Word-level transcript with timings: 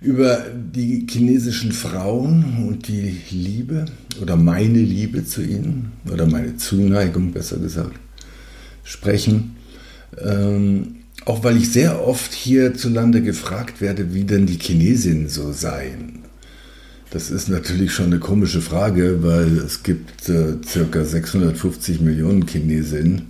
über 0.00 0.44
die 0.54 1.06
chinesischen 1.08 1.72
Frauen 1.72 2.66
und 2.68 2.86
die 2.88 3.16
Liebe 3.30 3.86
oder 4.22 4.36
meine 4.36 4.78
Liebe 4.78 5.24
zu 5.24 5.42
ihnen 5.42 5.92
oder 6.10 6.26
meine 6.26 6.56
Zuneigung 6.56 7.32
besser 7.32 7.58
gesagt 7.58 7.98
sprechen. 8.84 9.56
Ähm, 10.24 10.96
auch 11.24 11.44
weil 11.44 11.56
ich 11.56 11.70
sehr 11.70 12.06
oft 12.06 12.32
hierzulande 12.32 13.22
gefragt 13.22 13.80
werde, 13.80 14.14
wie 14.14 14.24
denn 14.24 14.46
die 14.46 14.58
Chinesinnen 14.58 15.28
so 15.28 15.52
seien. 15.52 16.20
Das 17.10 17.30
ist 17.30 17.48
natürlich 17.48 17.92
schon 17.92 18.06
eine 18.06 18.18
komische 18.18 18.60
Frage, 18.60 19.22
weil 19.22 19.58
es 19.58 19.82
gibt 19.82 20.28
äh, 20.28 20.56
circa 20.64 21.04
650 21.04 22.00
Millionen 22.00 22.46
Chinesinnen 22.46 23.26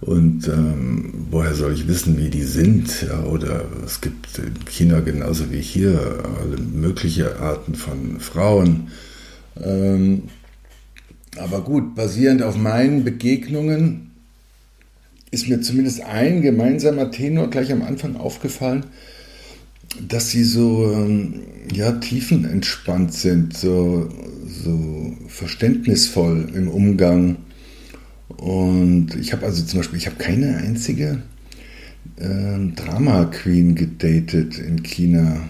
und 0.00 0.46
ähm, 0.46 1.26
woher 1.30 1.54
soll 1.54 1.72
ich 1.72 1.88
wissen, 1.88 2.18
wie 2.18 2.30
die 2.30 2.44
sind? 2.44 3.02
Ja, 3.02 3.24
oder 3.24 3.64
es 3.84 4.00
gibt 4.00 4.38
in 4.38 4.54
China 4.66 5.00
genauso 5.00 5.50
wie 5.50 5.60
hier 5.60 6.22
alle 6.40 6.56
mögliche 6.56 7.40
Arten 7.40 7.74
von 7.74 8.20
Frauen. 8.20 8.88
Ähm, 9.60 10.24
aber 11.36 11.62
gut, 11.62 11.96
basierend 11.96 12.42
auf 12.42 12.56
meinen 12.56 13.04
Begegnungen 13.04 14.12
ist 15.30 15.48
mir 15.48 15.60
zumindest 15.60 16.00
ein 16.02 16.42
gemeinsamer 16.42 17.10
Tenor 17.10 17.50
gleich 17.50 17.72
am 17.72 17.82
Anfang 17.82 18.16
aufgefallen, 18.16 18.86
dass 20.06 20.30
sie 20.30 20.44
so 20.44 20.92
ähm, 20.92 21.40
ja, 21.72 21.92
tiefenentspannt 21.92 23.12
sind, 23.12 23.56
so, 23.56 24.08
so 24.46 25.12
verständnisvoll 25.26 26.50
im 26.54 26.68
Umgang 26.68 27.36
und 28.28 29.14
ich 29.18 29.32
habe 29.32 29.46
also 29.46 29.64
zum 29.64 29.80
Beispiel, 29.80 29.98
ich 29.98 30.06
habe 30.06 30.16
keine 30.16 30.58
einzige 30.58 31.22
äh, 32.16 32.72
Drama 32.76 33.24
Queen 33.26 33.74
gedatet 33.74 34.58
in 34.58 34.82
China. 34.82 35.40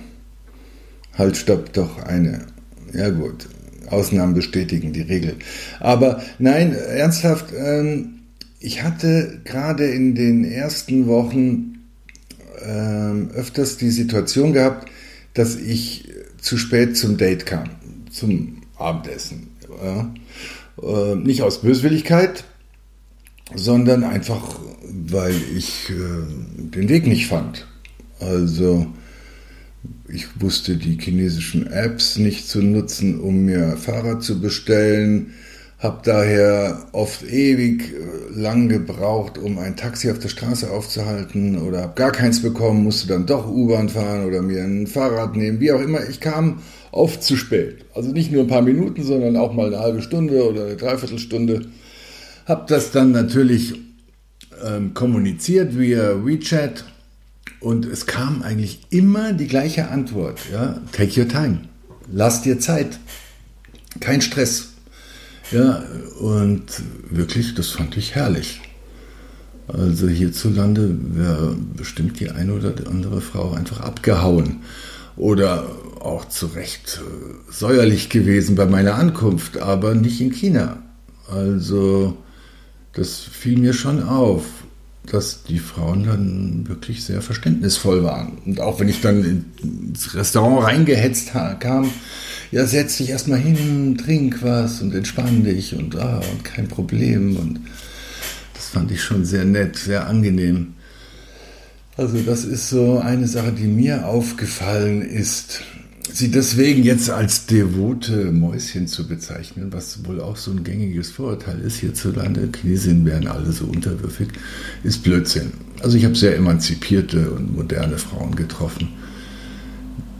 Halt, 1.14 1.36
stopp, 1.36 1.72
doch 1.72 1.98
eine. 1.98 2.46
Ja 2.92 3.10
gut, 3.10 3.48
Ausnahmen 3.90 4.34
bestätigen 4.34 4.92
die 4.92 5.02
Regel. 5.02 5.36
Aber 5.80 6.22
nein, 6.38 6.72
ernsthaft, 6.72 7.52
ähm, 7.56 8.20
ich 8.60 8.82
hatte 8.82 9.40
gerade 9.44 9.84
in 9.86 10.14
den 10.14 10.44
ersten 10.44 11.06
Wochen 11.06 11.78
ähm, 12.64 13.30
öfters 13.34 13.76
die 13.76 13.90
Situation 13.90 14.52
gehabt, 14.52 14.88
dass 15.34 15.56
ich 15.56 16.12
zu 16.40 16.56
spät 16.56 16.96
zum 16.96 17.16
Date 17.16 17.46
kam, 17.46 17.70
zum 18.10 18.62
Abendessen. 18.76 19.48
Ja. 19.82 20.12
Äh, 20.82 21.16
nicht 21.16 21.42
aus 21.42 21.62
Böswilligkeit, 21.62 22.44
sondern 23.54 24.04
einfach, 24.04 24.58
weil 25.10 25.34
ich 25.56 25.90
äh, 25.90 26.70
den 26.74 26.88
Weg 26.88 27.06
nicht 27.06 27.26
fand. 27.26 27.66
Also 28.20 28.86
ich 30.08 30.40
wusste 30.40 30.76
die 30.76 30.98
chinesischen 31.00 31.66
Apps 31.66 32.16
nicht 32.18 32.48
zu 32.48 32.62
nutzen, 32.62 33.20
um 33.20 33.44
mir 33.44 33.76
Fahrrad 33.76 34.22
zu 34.22 34.40
bestellen, 34.40 35.34
habe 35.78 36.00
daher 36.02 36.86
oft 36.92 37.22
ewig 37.22 37.92
äh, 37.92 38.38
lang 38.38 38.68
gebraucht, 38.68 39.38
um 39.38 39.58
ein 39.58 39.76
Taxi 39.76 40.10
auf 40.10 40.18
der 40.18 40.28
Straße 40.28 40.70
aufzuhalten 40.70 41.58
oder 41.58 41.82
habe 41.82 41.94
gar 41.94 42.10
keins 42.10 42.42
bekommen, 42.42 42.82
musste 42.82 43.08
dann 43.08 43.26
doch 43.26 43.48
U-Bahn 43.48 43.88
fahren 43.88 44.26
oder 44.26 44.42
mir 44.42 44.64
ein 44.64 44.88
Fahrrad 44.88 45.36
nehmen, 45.36 45.60
wie 45.60 45.70
auch 45.70 45.80
immer. 45.80 46.08
Ich 46.08 46.20
kam 46.20 46.60
oft 46.90 47.22
zu 47.22 47.36
spät. 47.36 47.84
Also 47.94 48.10
nicht 48.10 48.32
nur 48.32 48.42
ein 48.42 48.48
paar 48.48 48.62
Minuten, 48.62 49.04
sondern 49.04 49.36
auch 49.36 49.52
mal 49.52 49.68
eine 49.68 49.78
halbe 49.78 50.02
Stunde 50.02 50.48
oder 50.48 50.64
eine 50.64 50.76
Dreiviertelstunde. 50.76 51.66
Habe 52.48 52.64
das 52.66 52.92
dann 52.92 53.12
natürlich 53.12 53.74
ähm, 54.64 54.94
kommuniziert 54.94 55.78
via 55.78 56.24
WeChat 56.24 56.84
und 57.60 57.84
es 57.84 58.06
kam 58.06 58.42
eigentlich 58.42 58.80
immer 58.88 59.34
die 59.34 59.46
gleiche 59.46 59.88
Antwort. 59.90 60.40
Ja? 60.50 60.80
Take 60.92 61.20
your 61.20 61.28
time. 61.28 61.60
Lass 62.10 62.40
dir 62.40 62.58
Zeit. 62.58 62.98
Kein 64.00 64.22
Stress. 64.22 64.68
Ja, 65.52 65.82
und 66.20 66.64
wirklich, 67.10 67.54
das 67.54 67.68
fand 67.68 67.96
ich 67.98 68.14
herrlich. 68.14 68.62
Also 69.66 70.08
hierzulande 70.08 70.96
wäre 71.14 71.54
bestimmt 71.76 72.18
die 72.18 72.30
eine 72.30 72.54
oder 72.54 72.70
die 72.70 72.86
andere 72.86 73.20
Frau 73.20 73.52
einfach 73.52 73.80
abgehauen. 73.80 74.62
Oder 75.16 75.68
auch 76.00 76.26
zu 76.26 76.46
Recht 76.46 77.02
äh, 77.02 77.52
säuerlich 77.52 78.08
gewesen 78.08 78.56
bei 78.56 78.64
meiner 78.64 78.94
Ankunft, 78.94 79.58
aber 79.58 79.94
nicht 79.94 80.20
in 80.22 80.32
China. 80.32 80.78
Also 81.30 82.16
das 82.92 83.20
fiel 83.20 83.58
mir 83.58 83.72
schon 83.72 84.02
auf, 84.02 84.44
dass 85.06 85.42
die 85.44 85.58
Frauen 85.58 86.04
dann 86.04 86.68
wirklich 86.68 87.04
sehr 87.04 87.22
verständnisvoll 87.22 88.02
waren. 88.04 88.38
Und 88.44 88.60
auch 88.60 88.78
wenn 88.80 88.88
ich 88.88 89.00
dann 89.00 89.46
ins 89.62 90.14
Restaurant 90.14 90.66
reingehetzt 90.66 91.32
kam, 91.60 91.90
ja, 92.50 92.66
setz 92.66 92.98
dich 92.98 93.10
erstmal 93.10 93.38
hin, 93.38 93.98
trink 93.98 94.42
was 94.42 94.82
und 94.82 94.94
entspann 94.94 95.44
dich 95.44 95.74
und, 95.74 95.96
ah, 95.96 96.20
und 96.30 96.44
kein 96.44 96.68
Problem. 96.68 97.36
Und 97.36 97.60
das 98.54 98.68
fand 98.68 98.90
ich 98.90 99.02
schon 99.02 99.24
sehr 99.24 99.44
nett, 99.44 99.76
sehr 99.76 100.06
angenehm. 100.06 100.74
Also 101.96 102.18
das 102.18 102.44
ist 102.44 102.68
so 102.68 102.98
eine 102.98 103.26
Sache, 103.26 103.52
die 103.52 103.66
mir 103.66 104.06
aufgefallen 104.06 105.02
ist 105.02 105.62
sie 106.12 106.30
deswegen 106.30 106.82
jetzt 106.82 107.10
als 107.10 107.46
devote 107.46 108.32
Mäuschen 108.32 108.86
zu 108.86 109.06
bezeichnen, 109.06 109.72
was 109.72 110.04
wohl 110.06 110.20
auch 110.20 110.36
so 110.36 110.50
ein 110.50 110.64
gängiges 110.64 111.10
Vorurteil 111.10 111.60
ist 111.60 111.78
hierzulande, 111.78 112.48
Chinesinnen 112.54 113.04
wären 113.06 113.26
alle 113.26 113.52
so 113.52 113.66
unterwürfig, 113.66 114.28
ist 114.82 115.02
Blödsinn. 115.02 115.52
Also 115.82 115.96
ich 115.96 116.04
habe 116.04 116.14
sehr 116.14 116.36
emanzipierte 116.36 117.30
und 117.30 117.54
moderne 117.54 117.98
Frauen 117.98 118.34
getroffen, 118.34 118.88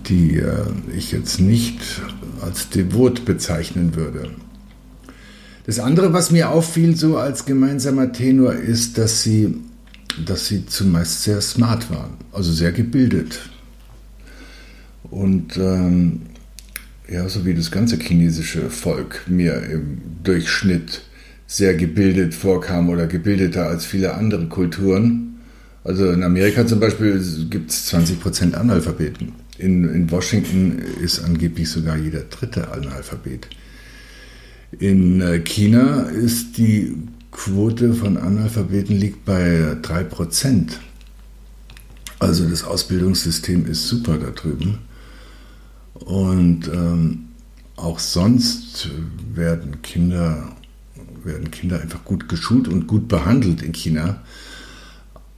die 0.07 0.37
äh, 0.37 0.65
ich 0.97 1.13
jetzt 1.13 1.41
nicht 1.41 1.81
als 2.41 2.69
devot 2.71 3.25
bezeichnen 3.25 3.95
würde. 3.95 4.31
Das 5.67 5.81
andere, 5.81 6.13
was 6.13 6.31
mir 6.31 6.51
auffiel, 6.51 6.97
so 6.97 7.19
als 7.19 7.45
gemeinsamer 7.45 8.13
Tenor, 8.13 8.55
ist, 8.55 8.97
dass 8.97 9.23
sie, 9.23 9.57
dass 10.25 10.47
sie 10.47 10.65
zumeist 10.67 11.25
sehr 11.25 11.41
smart 11.41 11.91
waren, 11.91 12.15
also 12.33 12.53
sehr 12.53 12.73
gebildet 12.73 13.41
und 15.11 15.57
ähm, 15.57 16.23
ja, 17.11 17.29
so 17.29 17.47
wie 17.47 17.55
das 17.55 17.71
ganze 17.71 17.99
chinesische 17.99 18.69
Volk 18.71 19.23
mir 19.27 19.63
im 19.63 20.01
Durchschnitt 20.23 21.03
sehr 21.47 21.75
gebildet 21.75 22.35
vorkam 22.35 22.91
oder 22.91 23.07
gebildeter 23.07 23.67
als 23.67 23.87
viele 23.87 24.15
andere 24.15 24.47
Kulturen. 24.47 25.41
Also 25.85 26.11
in 26.11 26.23
Amerika 26.23 26.67
zum 26.67 26.81
Beispiel 26.81 27.19
gibt 27.49 27.71
es 27.71 27.93
20% 27.93 28.53
Analphabeten. 28.53 29.33
In, 29.57 29.89
in 29.89 30.11
Washington 30.11 30.79
ist 31.03 31.21
angeblich 31.21 31.71
sogar 31.71 31.97
jeder 31.97 32.21
dritte 32.21 32.71
Analphabet. 32.71 33.49
In 34.79 35.23
äh, 35.23 35.41
China 35.41 36.03
ist 36.03 36.59
die 36.59 36.95
Quote 37.31 37.95
von 37.95 38.19
Analphabeten 38.19 38.97
liegt 38.97 39.25
bei 39.25 39.77
3%. 39.83 40.73
Also 42.19 42.49
das 42.49 42.65
Ausbildungssystem 42.65 43.67
ist 43.67 43.89
super 43.89 44.19
da 44.19 44.31
drüben. 44.31 44.79
Und 45.95 46.69
ähm, 46.69 47.29
auch 47.77 47.99
sonst 47.99 48.91
werden 49.35 49.83
Kinder, 49.83 50.53
werden 51.25 51.51
Kinder 51.51 51.81
einfach 51.81 52.05
gut 52.05 52.29
geschult 52.29 52.69
und 52.69 52.87
gut 52.87 53.09
behandelt 53.09 53.63
in 53.63 53.73
China. 53.73 54.23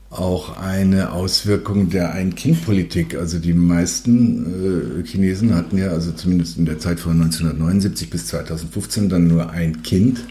Auch 0.09 0.57
eine 0.57 1.13
Auswirkung 1.13 1.89
der 1.89 2.13
Ein-Kind-Politik. 2.13 3.15
Also 3.15 3.39
die 3.39 3.53
meisten 3.53 5.01
äh, 5.01 5.07
Chinesen 5.07 5.55
hatten 5.55 5.77
ja, 5.77 5.89
also 5.89 6.11
zumindest 6.11 6.57
in 6.57 6.65
der 6.65 6.79
Zeit 6.79 6.99
von 6.99 7.13
1979 7.13 8.09
bis 8.09 8.27
2015, 8.27 9.07
dann 9.07 9.27
nur 9.27 9.51
ein 9.51 9.83
Kind. 9.83 10.25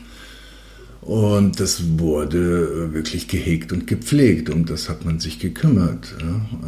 Und 1.03 1.61
das 1.61 1.99
wurde 1.99 2.91
äh, 2.91 2.95
wirklich 2.95 3.27
gehegt 3.27 3.73
und 3.73 3.87
gepflegt. 3.87 4.51
und 4.51 4.69
das 4.69 4.89
hat 4.89 5.05
man 5.05 5.19
sich 5.19 5.39
gekümmert. 5.39 6.15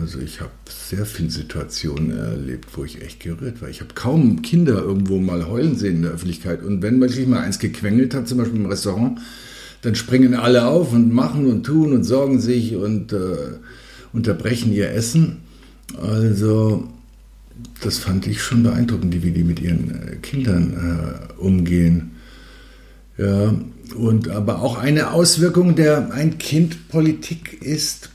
Also 0.00 0.20
ich 0.20 0.40
habe 0.40 0.50
sehr 0.68 1.04
viele 1.04 1.30
Situationen 1.30 2.16
erlebt, 2.16 2.68
wo 2.74 2.84
ich 2.84 3.02
echt 3.02 3.20
gerührt 3.20 3.60
war. 3.60 3.68
Ich 3.68 3.80
habe 3.80 3.92
kaum 3.94 4.40
Kinder 4.40 4.82
irgendwo 4.82 5.18
mal 5.18 5.46
heulen 5.46 5.76
sehen 5.76 5.96
in 5.96 6.02
der 6.02 6.12
Öffentlichkeit. 6.12 6.62
Und 6.62 6.80
wenn 6.82 7.00
wirklich 7.00 7.26
mal 7.26 7.40
eins 7.40 7.58
gequengelt 7.58 8.14
hat, 8.14 8.26
zum 8.26 8.38
Beispiel 8.38 8.60
im 8.60 8.66
Restaurant, 8.66 9.20
dann 9.82 9.94
springen 9.94 10.34
alle 10.34 10.66
auf 10.66 10.92
und 10.92 11.12
machen 11.12 11.46
und 11.46 11.64
tun 11.64 11.92
und 11.92 12.04
sorgen 12.04 12.40
sich 12.40 12.74
und 12.74 13.12
äh, 13.12 13.58
unterbrechen 14.12 14.72
ihr 14.72 14.90
Essen. 14.90 15.38
Also 16.00 16.88
das 17.82 17.98
fand 17.98 18.26
ich 18.26 18.40
schon 18.40 18.62
beeindruckend, 18.62 19.22
wie 19.22 19.30
die 19.32 19.44
mit 19.44 19.60
ihren 19.60 19.90
äh, 19.90 20.16
Kindern 20.16 20.72
äh, 21.38 21.40
umgehen. 21.40 22.12
Ja, 23.18 23.54
und 23.94 24.28
aber 24.28 24.62
auch 24.62 24.78
eine 24.78 25.12
Auswirkung 25.12 25.74
der 25.74 26.12
Ein-Kind-Politik 26.12 27.62
ist, 27.62 28.10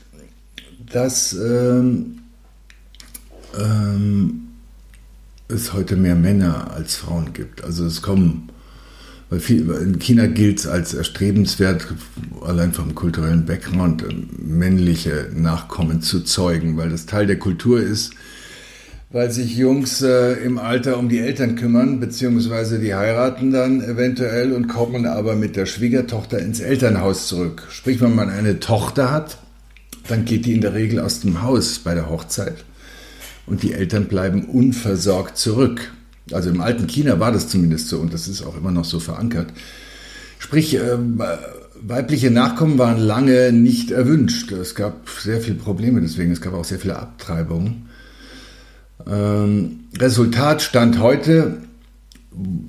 dass 0.92 1.34
ähm, 1.34 2.20
ähm, 3.58 4.48
es 5.48 5.72
heute 5.72 5.96
mehr 5.96 6.14
Männer 6.14 6.72
als 6.72 6.96
Frauen 6.96 7.32
gibt. 7.32 7.64
Also 7.64 7.86
es 7.86 8.02
kommen, 8.02 8.50
weil 9.30 9.40
viel, 9.40 9.70
in 9.70 9.98
China 9.98 10.26
gilt 10.26 10.60
es 10.60 10.66
als 10.66 10.94
erstrebenswert, 10.94 11.86
allein 12.42 12.72
vom 12.72 12.94
kulturellen 12.94 13.46
Background, 13.46 14.04
männliche 14.38 15.30
Nachkommen 15.34 16.02
zu 16.02 16.20
zeugen, 16.20 16.76
weil 16.76 16.90
das 16.90 17.06
Teil 17.06 17.26
der 17.26 17.38
Kultur 17.38 17.80
ist, 17.80 18.12
weil 19.10 19.30
sich 19.30 19.56
Jungs 19.56 20.02
äh, 20.02 20.34
im 20.44 20.58
Alter 20.58 20.98
um 20.98 21.08
die 21.08 21.20
Eltern 21.20 21.56
kümmern, 21.56 21.98
beziehungsweise 21.98 22.78
die 22.78 22.94
heiraten 22.94 23.50
dann 23.50 23.82
eventuell 23.82 24.52
und 24.52 24.68
kommen 24.68 25.06
aber 25.06 25.34
mit 25.34 25.56
der 25.56 25.66
Schwiegertochter 25.66 26.38
ins 26.38 26.60
Elternhaus 26.60 27.26
zurück. 27.26 27.66
Sprich, 27.70 28.00
wenn 28.00 28.14
man 28.14 28.28
eine 28.28 28.60
Tochter 28.60 29.10
hat, 29.10 29.38
dann 30.08 30.24
geht 30.24 30.44
die 30.44 30.52
in 30.52 30.60
der 30.60 30.74
Regel 30.74 31.00
aus 31.00 31.20
dem 31.20 31.42
Haus 31.42 31.78
bei 31.78 31.94
der 31.94 32.10
Hochzeit 32.10 32.64
und 33.46 33.62
die 33.62 33.72
Eltern 33.72 34.06
bleiben 34.06 34.44
unversorgt 34.44 35.38
zurück. 35.38 35.92
Also 36.32 36.50
im 36.50 36.60
alten 36.60 36.86
China 36.86 37.18
war 37.18 37.32
das 37.32 37.48
zumindest 37.48 37.88
so 37.88 37.98
und 37.98 38.12
das 38.12 38.28
ist 38.28 38.42
auch 38.42 38.56
immer 38.58 38.70
noch 38.70 38.84
so 38.84 39.00
verankert. 39.00 39.48
Sprich, 40.38 40.76
äh, 40.76 40.98
weibliche 41.80 42.30
Nachkommen 42.30 42.78
waren 42.78 42.98
lange 42.98 43.52
nicht 43.52 43.90
erwünscht. 43.90 44.52
Es 44.52 44.74
gab 44.74 45.08
sehr 45.08 45.40
viele 45.40 45.56
Probleme 45.56 46.02
deswegen, 46.02 46.30
es 46.30 46.42
gab 46.42 46.52
auch 46.52 46.64
sehr 46.64 46.78
viele 46.78 46.98
Abtreibungen. 46.98 47.87
Ähm, 49.06 49.84
Resultat 49.96 50.62
stand 50.62 50.98
heute, 50.98 51.62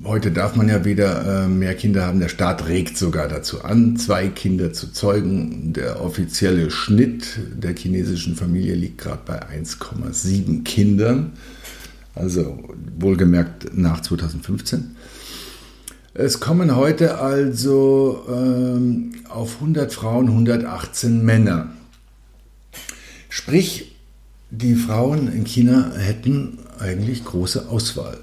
heute 0.04 0.30
darf 0.30 0.56
man 0.56 0.68
ja 0.68 0.84
wieder 0.84 1.44
äh, 1.44 1.48
mehr 1.48 1.74
Kinder 1.74 2.06
haben, 2.06 2.20
der 2.20 2.28
Staat 2.28 2.68
regt 2.68 2.96
sogar 2.96 3.28
dazu 3.28 3.62
an, 3.62 3.96
zwei 3.96 4.28
Kinder 4.28 4.72
zu 4.72 4.92
zeugen. 4.92 5.72
Der 5.72 6.02
offizielle 6.02 6.70
Schnitt 6.70 7.38
der 7.54 7.74
chinesischen 7.74 8.36
Familie 8.36 8.74
liegt 8.74 8.98
gerade 8.98 9.22
bei 9.26 9.42
1,7 9.42 10.64
Kindern, 10.64 11.32
also 12.14 12.58
wohlgemerkt 12.98 13.76
nach 13.76 14.00
2015. 14.00 14.96
Es 16.12 16.40
kommen 16.40 16.74
heute 16.74 17.18
also 17.18 18.24
ähm, 18.28 19.12
auf 19.28 19.56
100 19.56 19.92
Frauen 19.92 20.28
118 20.28 21.24
Männer. 21.24 21.70
Sprich, 23.28 23.89
die 24.50 24.74
Frauen 24.74 25.32
in 25.32 25.44
China 25.44 25.92
hätten 25.96 26.58
eigentlich 26.78 27.24
große 27.24 27.68
Auswahl. 27.68 28.18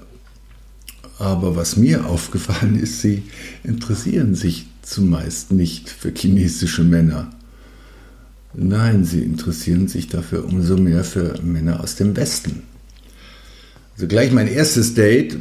Aber 1.18 1.56
was 1.56 1.76
mir 1.76 2.06
aufgefallen 2.06 2.78
ist, 2.78 3.00
sie 3.00 3.24
interessieren 3.64 4.34
sich 4.34 4.66
zumeist 4.82 5.52
nicht 5.52 5.90
für 5.90 6.12
chinesische 6.14 6.84
Männer. 6.84 7.30
Nein, 8.54 9.04
sie 9.04 9.22
interessieren 9.22 9.88
sich 9.88 10.08
dafür 10.08 10.44
umso 10.44 10.76
mehr 10.76 11.04
für 11.04 11.40
Männer 11.42 11.80
aus 11.80 11.96
dem 11.96 12.16
Westen. 12.16 12.62
Also 13.94 14.06
gleich 14.06 14.32
mein 14.32 14.48
erstes 14.48 14.94
Date 14.94 15.36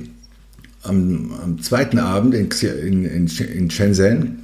am, 0.84 1.32
am 1.42 1.62
zweiten 1.62 2.00
Abend 2.00 2.34
in, 2.34 2.50
in, 3.06 3.28
in, 3.28 3.72
Shenzhen. 3.72 4.40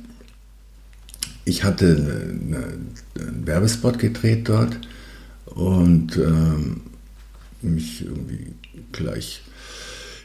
Ich 1.46 1.64
hatte 1.64 2.38
eine, 2.48 2.58
eine, 2.58 3.28
einen 3.28 3.48
Werbespot 3.48 4.00
gedreht 4.00 4.48
dort 4.48 4.80
und 5.46 6.18
ähm, 6.18 6.82
mich 7.62 8.04
irgendwie 8.06 8.54
gleich 8.92 9.42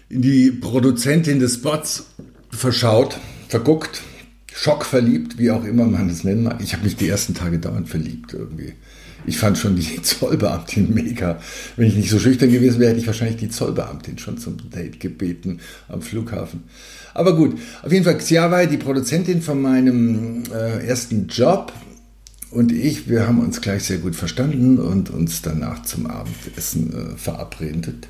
in 0.08 0.22
die 0.22 0.50
Produzentin 0.50 1.38
des 1.38 1.54
Spots 1.54 2.06
verschaut, 2.50 3.18
verguckt, 3.48 4.02
schockverliebt, 4.54 5.38
wie 5.38 5.50
auch 5.50 5.64
immer 5.64 5.84
man 5.84 6.08
das 6.08 6.24
nennen 6.24 6.44
mag. 6.44 6.60
Ich 6.60 6.72
habe 6.72 6.84
mich 6.84 6.96
die 6.96 7.08
ersten 7.08 7.34
Tage 7.34 7.58
dauernd 7.58 7.88
verliebt 7.88 8.32
irgendwie. 8.32 8.74
Ich 9.26 9.38
fand 9.38 9.58
schon 9.58 9.76
die 9.76 10.02
Zollbeamtin 10.02 10.94
mega. 10.94 11.40
Wenn 11.76 11.88
ich 11.88 11.96
nicht 11.96 12.10
so 12.10 12.18
schüchtern 12.18 12.50
gewesen 12.50 12.80
wäre, 12.80 12.90
hätte 12.90 13.00
ich 13.00 13.06
wahrscheinlich 13.06 13.36
die 13.36 13.50
Zollbeamtin 13.50 14.18
schon 14.18 14.38
zum 14.38 14.56
Date 14.70 15.00
gebeten 15.00 15.60
am 15.88 16.00
Flughafen. 16.00 16.64
Aber 17.14 17.36
gut, 17.36 17.58
auf 17.82 17.92
jeden 17.92 18.04
Fall 18.04 18.16
Xiawei, 18.16 18.66
die 18.66 18.78
Produzentin 18.78 19.42
von 19.42 19.60
meinem 19.60 20.44
äh, 20.52 20.86
ersten 20.86 21.26
Job, 21.28 21.72
und 22.50 22.72
ich, 22.72 23.08
wir 23.08 23.26
haben 23.26 23.40
uns 23.40 23.60
gleich 23.60 23.84
sehr 23.84 23.98
gut 23.98 24.16
verstanden 24.16 24.78
und 24.78 25.10
uns 25.10 25.42
danach 25.42 25.82
zum 25.82 26.06
Abendessen 26.06 26.92
äh, 26.92 27.16
verabredet. 27.16 28.08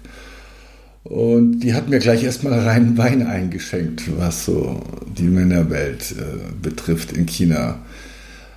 Und 1.05 1.61
die 1.61 1.75
hat 1.75 1.89
mir 1.89 1.99
gleich 1.99 2.23
erstmal 2.23 2.59
reinen 2.61 2.97
Wein 2.99 3.27
eingeschenkt, 3.27 4.03
was 4.19 4.45
so 4.45 4.83
die 5.17 5.25
Männerwelt 5.25 6.13
äh, 6.13 6.53
betrifft 6.61 7.13
in 7.13 7.27
China. 7.27 7.81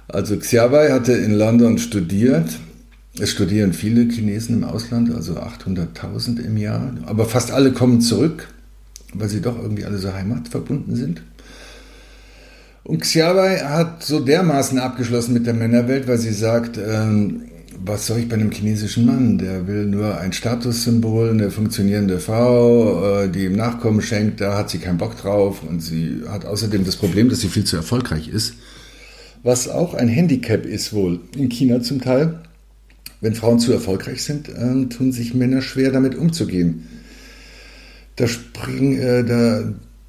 Also 0.07 0.37
Xiaobai 0.37 0.91
hatte 0.91 1.13
in 1.13 1.33
London 1.33 1.77
studiert. 1.77 2.59
Es 3.19 3.31
studieren 3.31 3.73
viele 3.73 4.07
Chinesen 4.09 4.57
im 4.57 4.63
Ausland, 4.63 5.13
also 5.13 5.35
800.000 5.35 6.39
im 6.41 6.57
Jahr. 6.57 6.93
Aber 7.05 7.25
fast 7.25 7.51
alle 7.51 7.71
kommen 7.71 8.01
zurück, 8.01 8.47
weil 9.13 9.29
sie 9.29 9.41
doch 9.41 9.61
irgendwie 9.61 9.85
alle 9.85 9.97
so 9.97 10.13
heimatverbunden 10.13 10.95
sind. 10.95 11.23
Und 12.83 13.01
Xiaobai 13.01 13.59
hat 13.59 14.03
so 14.03 14.19
dermaßen 14.19 14.79
abgeschlossen 14.79 15.33
mit 15.33 15.45
der 15.45 15.53
Männerwelt, 15.53 16.07
weil 16.07 16.17
sie 16.17 16.33
sagt, 16.33 16.77
ähm, 16.77 17.43
was 17.83 18.07
soll 18.07 18.19
ich 18.19 18.29
bei 18.29 18.35
einem 18.35 18.51
chinesischen 18.51 19.05
Mann? 19.05 19.37
Der 19.37 19.67
will 19.67 19.85
nur 19.85 20.19
ein 20.19 20.33
Statussymbol, 20.33 21.29
eine 21.29 21.51
funktionierende 21.51 22.19
Frau, 22.19 23.23
äh, 23.23 23.29
die 23.29 23.45
ihm 23.45 23.55
Nachkommen 23.55 24.01
schenkt, 24.01 24.41
da 24.41 24.57
hat 24.57 24.69
sie 24.69 24.79
keinen 24.79 24.97
Bock 24.97 25.17
drauf 25.17 25.63
und 25.63 25.81
sie 25.81 26.21
hat 26.27 26.45
außerdem 26.45 26.85
das 26.85 26.95
Problem, 26.95 27.29
dass 27.29 27.41
sie 27.41 27.49
viel 27.49 27.63
zu 27.63 27.75
erfolgreich 27.75 28.27
ist, 28.27 28.55
was 29.43 29.67
auch 29.67 29.93
ein 29.93 30.07
Handicap 30.07 30.65
ist 30.65 30.93
wohl 30.93 31.19
in 31.35 31.49
China 31.49 31.81
zum 31.81 32.01
Teil. 32.01 32.39
Wenn 33.19 33.35
Frauen 33.35 33.59
zu 33.59 33.71
erfolgreich 33.71 34.23
sind, 34.23 34.49
äh, 34.49 34.85
tun 34.89 35.11
sich 35.11 35.35
Männer 35.35 35.61
schwer 35.61 35.91
damit 35.91 36.15
umzugehen. 36.15 36.87
Da 38.15 38.27
springen, 38.27 38.99
äh, 38.99 39.23
da, 39.23 39.63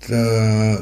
da 0.08 0.78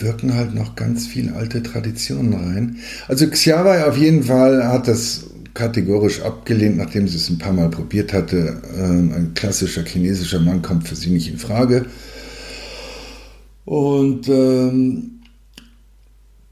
wirken 0.00 0.34
halt 0.34 0.54
noch 0.54 0.76
ganz 0.76 1.06
viele 1.06 1.34
alte 1.34 1.62
Traditionen 1.62 2.34
rein. 2.34 2.76
Also 3.08 3.28
Xiaowei 3.28 3.84
auf 3.84 3.96
jeden 3.96 4.24
Fall 4.24 4.66
hat 4.66 4.88
das 4.88 5.26
kategorisch 5.54 6.20
abgelehnt, 6.20 6.76
nachdem 6.76 7.06
sie 7.06 7.16
es 7.16 7.30
ein 7.30 7.38
paar 7.38 7.52
Mal 7.52 7.70
probiert 7.70 8.12
hatte. 8.12 8.60
Ähm, 8.76 9.12
ein 9.14 9.34
klassischer 9.34 9.84
chinesischer 9.84 10.40
Mann 10.40 10.62
kommt 10.62 10.88
für 10.88 10.96
sie 10.96 11.10
nicht 11.10 11.30
in 11.30 11.38
Frage. 11.38 11.86
Und 13.64 14.28
ähm, 14.28 15.22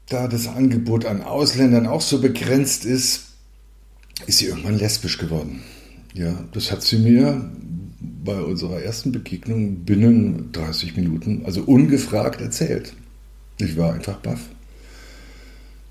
da 0.07 0.27
das 0.27 0.47
Angebot 0.47 1.05
an 1.05 1.21
Ausländern 1.21 1.85
auch 1.85 2.01
so 2.01 2.21
begrenzt 2.21 2.85
ist, 2.85 3.25
ist 4.25 4.39
sie 4.39 4.45
irgendwann 4.45 4.77
lesbisch 4.77 5.17
geworden. 5.17 5.61
Ja, 6.13 6.45
das 6.53 6.71
hat 6.71 6.83
sie 6.83 6.97
mir 6.97 7.49
bei 8.23 8.39
unserer 8.39 8.81
ersten 8.81 9.11
Begegnung 9.11 9.83
binnen 9.83 10.51
30 10.53 10.95
Minuten, 10.95 11.41
also 11.45 11.63
ungefragt 11.63 12.41
erzählt. 12.41 12.93
Ich 13.57 13.77
war 13.77 13.93
einfach 13.93 14.17
baff. 14.17 14.41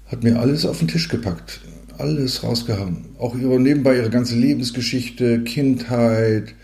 Hat 0.07 0.23
mir 0.23 0.38
alles 0.38 0.66
auf 0.66 0.78
den 0.78 0.88
Tisch 0.88 1.09
gepackt. 1.09 1.61
Alles 1.99 2.42
rausgehauen. 2.42 3.04
Auch 3.19 3.35
ihre, 3.35 3.61
nebenbei 3.61 3.97
ihre 3.97 4.11
ganze 4.11 4.35
Lebensgeschichte, 4.35 5.40
Kindheit, 5.45 6.54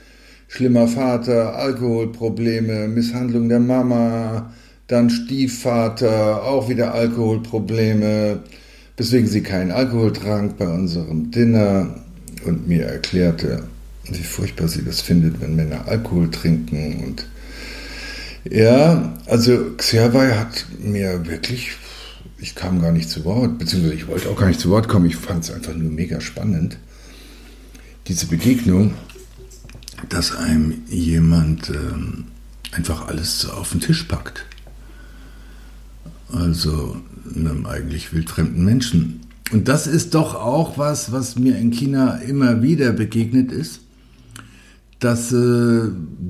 schlimmer 0.48 0.88
Vater, 0.88 1.56
Alkoholprobleme, 1.56 2.88
Misshandlung 2.88 3.48
der 3.48 3.60
Mama, 3.60 4.52
dann 4.86 5.10
Stiefvater, 5.10 6.42
auch 6.44 6.68
wieder 6.68 6.94
Alkoholprobleme, 6.94 8.40
weswegen 8.96 9.28
sie 9.28 9.42
keinen 9.42 9.70
Alkohol 9.70 10.12
trank 10.12 10.56
bei 10.56 10.66
unserem 10.66 11.30
Dinner 11.30 11.94
und 12.44 12.66
mir 12.66 12.86
erklärte, 12.86 13.64
wie 14.10 14.22
furchtbar 14.22 14.68
sie 14.68 14.84
das 14.84 15.02
findet, 15.02 15.40
wenn 15.40 15.56
Männer 15.56 15.86
Alkohol 15.86 16.30
trinken 16.30 17.04
und 17.04 17.26
ja, 18.50 19.14
also 19.26 19.72
Xerwei 19.76 20.32
hat 20.32 20.66
mir 20.78 21.26
wirklich, 21.26 21.72
ich 22.38 22.54
kam 22.54 22.80
gar 22.80 22.92
nicht 22.92 23.10
zu 23.10 23.24
Wort, 23.24 23.58
beziehungsweise 23.58 23.94
ich 23.94 24.06
wollte 24.06 24.28
auch 24.28 24.36
gar 24.36 24.48
nicht 24.48 24.60
zu 24.60 24.70
Wort 24.70 24.88
kommen, 24.88 25.06
ich 25.06 25.16
fand 25.16 25.44
es 25.44 25.50
einfach 25.50 25.74
nur 25.74 25.90
mega 25.90 26.20
spannend, 26.20 26.78
diese 28.06 28.26
Begegnung, 28.26 28.94
dass 30.08 30.34
einem 30.34 30.82
jemand 30.88 31.70
ähm, 31.70 32.26
einfach 32.72 33.08
alles 33.08 33.48
auf 33.48 33.70
den 33.70 33.80
Tisch 33.80 34.04
packt. 34.04 34.44
Also 36.30 37.00
einem 37.34 37.66
eigentlich 37.66 38.12
wildfremden 38.12 38.64
Menschen. 38.64 39.20
Und 39.50 39.66
das 39.68 39.86
ist 39.86 40.14
doch 40.14 40.34
auch 40.34 40.78
was, 40.78 41.10
was 41.10 41.36
mir 41.36 41.56
in 41.56 41.70
China 41.70 42.16
immer 42.18 42.62
wieder 42.62 42.92
begegnet 42.92 43.50
ist 43.50 43.80
dass, 45.00 45.32
äh, 45.32 45.82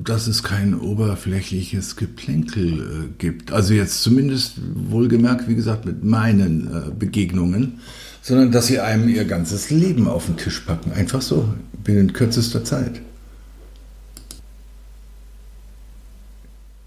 dass 0.03 0.27
es 0.27 0.43
kein 0.43 0.75
oberflächliches 0.79 1.95
Geplänkel 1.95 2.79
äh, 2.79 3.07
gibt. 3.17 3.51
Also 3.51 3.73
jetzt 3.73 4.03
zumindest 4.03 4.59
wohlgemerkt, 4.75 5.47
wie 5.47 5.55
gesagt, 5.55 5.85
mit 5.85 6.03
meinen 6.03 6.67
äh, 6.67 6.91
Begegnungen, 6.91 7.79
sondern 8.21 8.51
dass 8.51 8.67
sie 8.67 8.79
einem 8.79 9.09
ihr 9.09 9.25
ganzes 9.25 9.71
Leben 9.71 10.07
auf 10.07 10.27
den 10.27 10.37
Tisch 10.37 10.59
packen. 10.59 10.91
Einfach 10.91 11.21
so, 11.21 11.51
binnen 11.83 12.13
kürzester 12.13 12.63
Zeit. 12.63 13.01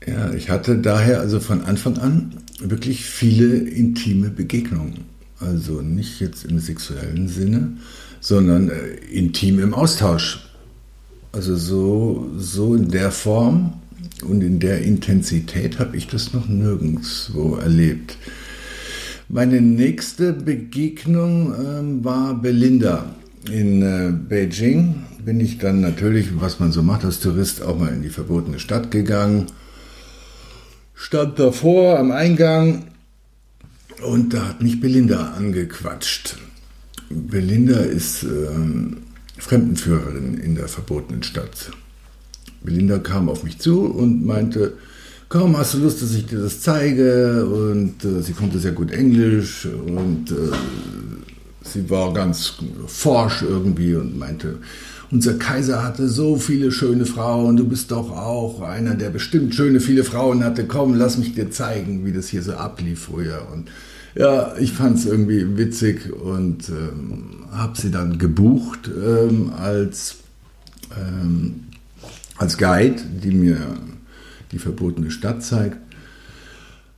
Ja, 0.07 0.33
ich 0.33 0.51
hatte 0.51 0.79
daher 0.79 1.21
also 1.21 1.41
von 1.41 1.63
Anfang 1.63 1.99
an 1.99 2.37
wirklich 2.61 3.05
viele 3.05 3.57
intime 3.57 4.31
Begegnungen. 4.31 5.05
Also 5.41 5.81
nicht 5.81 6.21
jetzt 6.21 6.45
im 6.45 6.61
sexuellen 6.61 7.27
Sinne, 7.27 7.77
sondern 8.21 8.71
äh, 8.71 8.95
intim 9.11 9.59
im 9.59 9.75
Austausch. 9.75 10.52
Also 11.33 11.57
so, 11.57 12.31
so 12.37 12.75
in 12.75 12.91
der 12.91 13.11
Form 13.11 13.73
und 14.23 14.43
in 14.43 14.61
der 14.61 14.83
Intensität 14.83 15.79
habe 15.79 15.97
ich 15.97 16.07
das 16.07 16.35
noch 16.35 16.47
nirgendwo 16.47 17.57
erlebt. 17.57 18.19
Meine 19.29 19.63
nächste 19.63 20.35
Begegnung 20.35 21.55
äh, 21.55 22.05
war 22.05 22.35
Belinda 22.35 23.15
in 23.51 23.81
äh, 23.81 24.13
Beijing. 24.13 25.05
Bin 25.25 25.41
ich 25.41 25.57
dann 25.57 25.81
natürlich, 25.81 26.39
was 26.39 26.61
man 26.61 26.71
so 26.71 26.83
macht 26.83 27.05
als 27.05 27.21
Tourist, 27.21 27.63
auch 27.63 27.79
mal 27.79 27.95
in 27.95 28.03
die 28.03 28.11
verbotene 28.11 28.59
Stadt 28.59 28.91
gegangen. 28.91 29.47
Stand 30.95 31.39
davor 31.39 31.99
am 31.99 32.11
Eingang 32.11 32.85
und 34.07 34.35
da 34.35 34.49
hat 34.49 34.63
mich 34.63 34.81
Belinda 34.81 35.33
angequatscht. 35.33 36.37
Belinda 37.09 37.79
ist 37.79 38.25
ähm, 38.25 38.99
Fremdenführerin 39.43 40.39
in 40.39 40.55
der 40.55 40.69
verbotenen 40.69 41.25
Stadt. 41.25 41.73
Belinda 42.63 42.99
kam 42.99 43.29
auf 43.29 43.43
mich 43.43 43.59
zu 43.59 43.87
und 43.87 44.25
meinte, 44.25 44.75
komm, 45.29 45.57
hast 45.57 45.75
du 45.75 45.79
Lust, 45.79 46.01
dass 46.01 46.15
ich 46.15 46.27
dir 46.27 46.39
das 46.39 46.61
zeige? 46.61 47.45
Und 47.45 48.05
äh, 48.05 48.23
sie 48.23 48.35
konnte 48.35 48.61
sehr 48.61 48.71
gut 48.71 48.93
Englisch 48.93 49.67
und 49.67 50.31
äh, 50.31 50.35
sie 51.65 51.91
war 51.91 52.15
ganz 52.15 52.55
forsch 52.87 53.43
irgendwie 53.43 53.97
und 53.97 54.17
meinte, 54.17 54.59
unser 55.11 55.35
Kaiser 55.35 55.83
hatte 55.83 56.09
so 56.09 56.37
viele 56.37 56.71
schöne 56.71 57.05
Frauen, 57.05 57.57
du 57.57 57.67
bist 57.67 57.91
doch 57.91 58.13
auch 58.13 58.63
einer, 58.63 58.95
der 58.95 59.11
bestimmt 59.11 59.57
schöne 59.57 59.81
viele 59.81 60.05
Frauen 60.05 60.45
hatte. 60.45 60.67
Komm, 60.67 60.95
lass 60.95 61.19
mich 61.19 61.35
dir 61.35 61.51
zeigen, 61.51 62.07
wie 62.07 62.13
das 62.13 62.29
hier 62.29 62.43
so 62.43 62.53
ablief 62.53 63.07
früher. 63.07 63.49
Und 63.53 63.69
ja, 64.15 64.55
ich 64.59 64.73
fand 64.73 64.99
es 64.99 65.07
irgendwie 65.07 65.57
witzig 65.57 66.13
und 66.13 66.69
ähm, 66.69 67.47
habe 67.51 67.79
sie 67.81 67.91
dann 67.91 68.19
gebucht 68.19 68.91
ähm, 68.95 69.53
als, 69.57 70.17
ähm, 70.99 71.65
als 72.37 72.59
Guide, 72.59 73.03
die 73.23 73.31
mir 73.31 73.59
die 74.53 74.59
verbotene 74.59 75.11
Stadt 75.11 75.43
zeigt. 75.43 75.79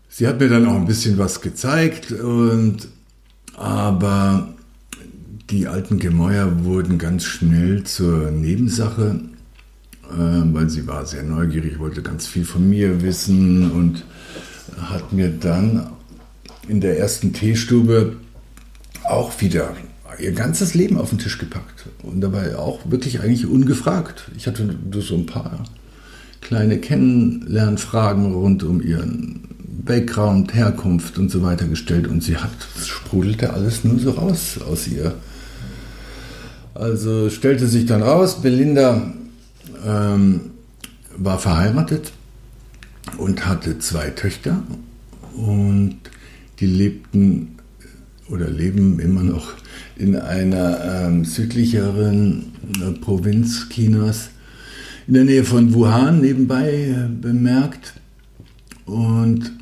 Sie 0.08 0.26
hat 0.26 0.40
mir 0.40 0.48
dann 0.48 0.66
auch 0.66 0.74
ein 0.74 0.86
bisschen 0.86 1.18
was 1.18 1.40
gezeigt 1.40 2.12
und 2.12 2.88
aber 3.56 4.54
die 5.50 5.68
alten 5.68 5.98
Gemäuer 5.98 6.64
wurden 6.64 6.98
ganz 6.98 7.24
schnell 7.24 7.84
zur 7.84 8.30
Nebensache, 8.30 9.20
äh, 10.10 10.16
weil 10.16 10.68
sie 10.68 10.86
war 10.88 11.06
sehr 11.06 11.22
neugierig, 11.22 11.78
wollte 11.78 12.02
ganz 12.02 12.26
viel 12.26 12.44
von 12.44 12.68
mir 12.68 13.02
wissen 13.02 13.70
und 13.70 14.04
hat 14.80 15.12
mir 15.12 15.28
dann 15.28 15.93
in 16.68 16.80
der 16.80 16.98
ersten 16.98 17.32
Teestube 17.32 18.16
auch 19.04 19.40
wieder 19.40 19.74
ihr 20.18 20.32
ganzes 20.32 20.74
Leben 20.74 20.98
auf 20.98 21.10
den 21.10 21.18
Tisch 21.18 21.38
gepackt 21.38 21.86
und 22.02 22.20
dabei 22.20 22.56
auch 22.56 22.80
wirklich 22.84 23.20
eigentlich 23.20 23.46
ungefragt. 23.46 24.30
Ich 24.36 24.46
hatte 24.46 24.76
so 25.00 25.14
ein 25.16 25.26
paar 25.26 25.64
kleine 26.40 26.78
Kennenlernfragen 26.78 28.32
rund 28.32 28.62
um 28.62 28.80
ihren 28.80 29.48
Background, 29.84 30.54
Herkunft 30.54 31.18
und 31.18 31.30
so 31.30 31.42
weiter 31.42 31.66
gestellt 31.66 32.06
und 32.06 32.22
sie 32.22 32.36
hat, 32.36 32.50
sprudelte 32.84 33.52
alles 33.52 33.84
nur 33.84 33.98
so 33.98 34.12
raus 34.12 34.58
aus 34.66 34.86
ihr. 34.86 35.14
Also 36.74 37.30
stellte 37.30 37.66
sich 37.66 37.86
dann 37.86 38.02
raus, 38.02 38.40
Belinda 38.40 39.12
ähm, 39.86 40.52
war 41.16 41.38
verheiratet 41.38 42.12
und 43.18 43.46
hatte 43.46 43.78
zwei 43.78 44.10
Töchter 44.10 44.62
und 45.36 45.98
die 46.60 46.66
lebten 46.66 47.56
oder 48.28 48.48
leben 48.48 49.00
immer 49.00 49.22
noch 49.22 49.54
in 49.96 50.16
einer 50.16 51.06
ähm, 51.06 51.24
südlicheren 51.24 52.52
äh, 52.80 52.92
Provinz 52.92 53.68
Chinas, 53.68 54.30
in 55.06 55.14
der 55.14 55.24
Nähe 55.24 55.44
von 55.44 55.74
Wuhan 55.74 56.20
nebenbei 56.20 56.72
äh, 56.72 57.08
bemerkt. 57.08 57.94
Und 58.86 59.52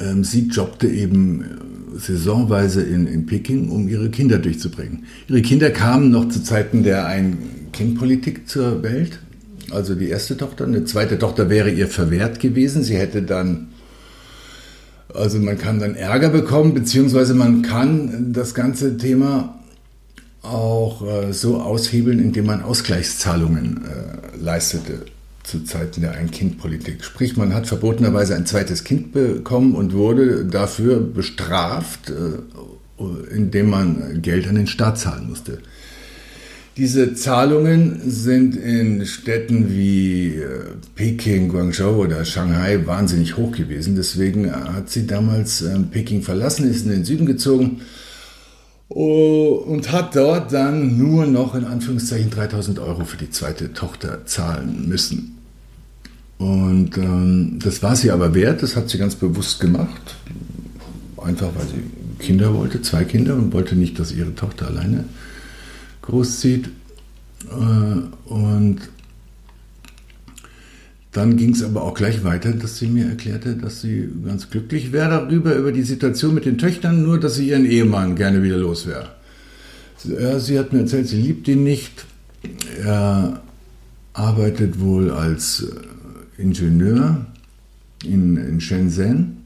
ähm, 0.00 0.24
sie 0.24 0.48
jobbte 0.48 0.88
eben 0.88 1.42
äh, 1.42 1.98
saisonweise 1.98 2.82
in, 2.82 3.06
in 3.06 3.26
Peking, 3.26 3.70
um 3.70 3.88
ihre 3.88 4.10
Kinder 4.10 4.38
durchzubringen. 4.38 5.04
Ihre 5.28 5.42
Kinder 5.42 5.70
kamen 5.70 6.10
noch 6.10 6.28
zu 6.28 6.42
Zeiten 6.42 6.82
der 6.82 7.06
Ein-Kind-Politik 7.06 8.48
zur 8.48 8.82
Welt. 8.82 9.20
Also 9.70 9.94
die 9.94 10.08
erste 10.08 10.36
Tochter, 10.36 10.64
eine 10.64 10.84
zweite 10.84 11.18
Tochter 11.18 11.50
wäre 11.50 11.70
ihr 11.70 11.88
verwehrt 11.88 12.40
gewesen. 12.40 12.82
Sie 12.82 12.96
hätte 12.96 13.22
dann 13.22 13.68
also 15.14 15.38
man 15.38 15.58
kann 15.58 15.78
dann 15.78 15.94
Ärger 15.94 16.28
bekommen, 16.28 16.74
beziehungsweise 16.74 17.34
man 17.34 17.62
kann 17.62 18.32
das 18.32 18.54
ganze 18.54 18.96
Thema 18.96 19.58
auch 20.42 21.02
äh, 21.06 21.32
so 21.32 21.60
aushebeln, 21.60 22.18
indem 22.18 22.46
man 22.46 22.62
Ausgleichszahlungen 22.62 23.84
äh, 23.84 24.36
leistete 24.36 25.06
zu 25.42 25.64
Zeiten 25.64 26.02
der 26.02 26.12
Ein-Kind-Politik. 26.12 27.04
Sprich, 27.04 27.36
man 27.36 27.54
hat 27.54 27.66
verbotenerweise 27.66 28.36
ein 28.36 28.46
zweites 28.46 28.84
Kind 28.84 29.12
bekommen 29.12 29.74
und 29.74 29.94
wurde 29.94 30.44
dafür 30.44 31.00
bestraft, 31.00 32.10
äh, 32.10 33.34
indem 33.34 33.70
man 33.70 34.20
Geld 34.22 34.46
an 34.48 34.56
den 34.56 34.66
Staat 34.66 34.98
zahlen 34.98 35.28
musste. 35.28 35.58
Diese 36.78 37.12
Zahlungen 37.12 38.08
sind 38.08 38.54
in 38.54 39.04
Städten 39.04 39.68
wie 39.76 40.36
äh, 40.36 40.60
Peking, 40.94 41.48
Guangzhou 41.48 42.04
oder 42.04 42.24
Shanghai 42.24 42.86
wahnsinnig 42.86 43.36
hoch 43.36 43.50
gewesen. 43.50 43.96
Deswegen 43.96 44.52
hat 44.52 44.88
sie 44.88 45.04
damals 45.04 45.60
ähm, 45.62 45.88
Peking 45.90 46.22
verlassen, 46.22 46.70
ist 46.70 46.84
in 46.84 46.92
den 46.92 47.04
Süden 47.04 47.26
gezogen 47.26 47.80
oh, 48.90 49.60
und 49.66 49.90
hat 49.90 50.14
dort 50.14 50.52
dann 50.52 50.96
nur 50.96 51.26
noch 51.26 51.56
in 51.56 51.64
Anführungszeichen 51.64 52.30
3000 52.30 52.78
Euro 52.78 53.04
für 53.04 53.16
die 53.16 53.30
zweite 53.30 53.72
Tochter 53.72 54.24
zahlen 54.26 54.88
müssen. 54.88 55.36
Und 56.38 56.96
ähm, 56.96 57.58
das 57.60 57.82
war 57.82 57.96
sie 57.96 58.12
aber 58.12 58.36
wert, 58.36 58.62
das 58.62 58.76
hat 58.76 58.88
sie 58.88 58.98
ganz 58.98 59.16
bewusst 59.16 59.58
gemacht. 59.58 60.14
Einfach 61.16 61.48
weil 61.56 61.66
sie 61.66 62.24
Kinder 62.24 62.54
wollte, 62.54 62.82
zwei 62.82 63.02
Kinder 63.02 63.34
und 63.34 63.52
wollte 63.52 63.74
nicht, 63.74 63.98
dass 63.98 64.12
ihre 64.12 64.36
Tochter 64.36 64.68
alleine 64.68 65.06
großzieht. 66.08 66.68
Äh, 67.50 68.32
und 68.32 68.78
dann 71.12 71.36
ging 71.36 71.52
es 71.52 71.62
aber 71.62 71.82
auch 71.82 71.94
gleich 71.94 72.24
weiter, 72.24 72.52
dass 72.52 72.78
sie 72.78 72.86
mir 72.88 73.06
erklärte, 73.06 73.56
dass 73.56 73.80
sie 73.80 74.08
ganz 74.24 74.50
glücklich 74.50 74.92
wäre 74.92 75.10
darüber, 75.10 75.54
über 75.54 75.72
die 75.72 75.82
Situation 75.82 76.34
mit 76.34 76.44
den 76.44 76.58
Töchtern, 76.58 77.02
nur 77.02 77.18
dass 77.18 77.36
sie 77.36 77.48
ihren 77.48 77.64
Ehemann 77.64 78.14
gerne 78.14 78.42
wieder 78.42 78.58
los 78.58 78.86
wäre. 78.86 79.10
Sie 80.38 80.58
hat 80.58 80.72
mir 80.72 80.80
erzählt, 80.80 81.08
sie 81.08 81.20
liebt 81.20 81.48
ihn 81.48 81.64
nicht. 81.64 82.04
Er 82.84 83.42
arbeitet 84.12 84.80
wohl 84.80 85.10
als 85.10 85.62
äh, 85.62 86.42
Ingenieur 86.42 87.26
in, 88.04 88.36
in 88.36 88.60
Shenzhen 88.60 89.38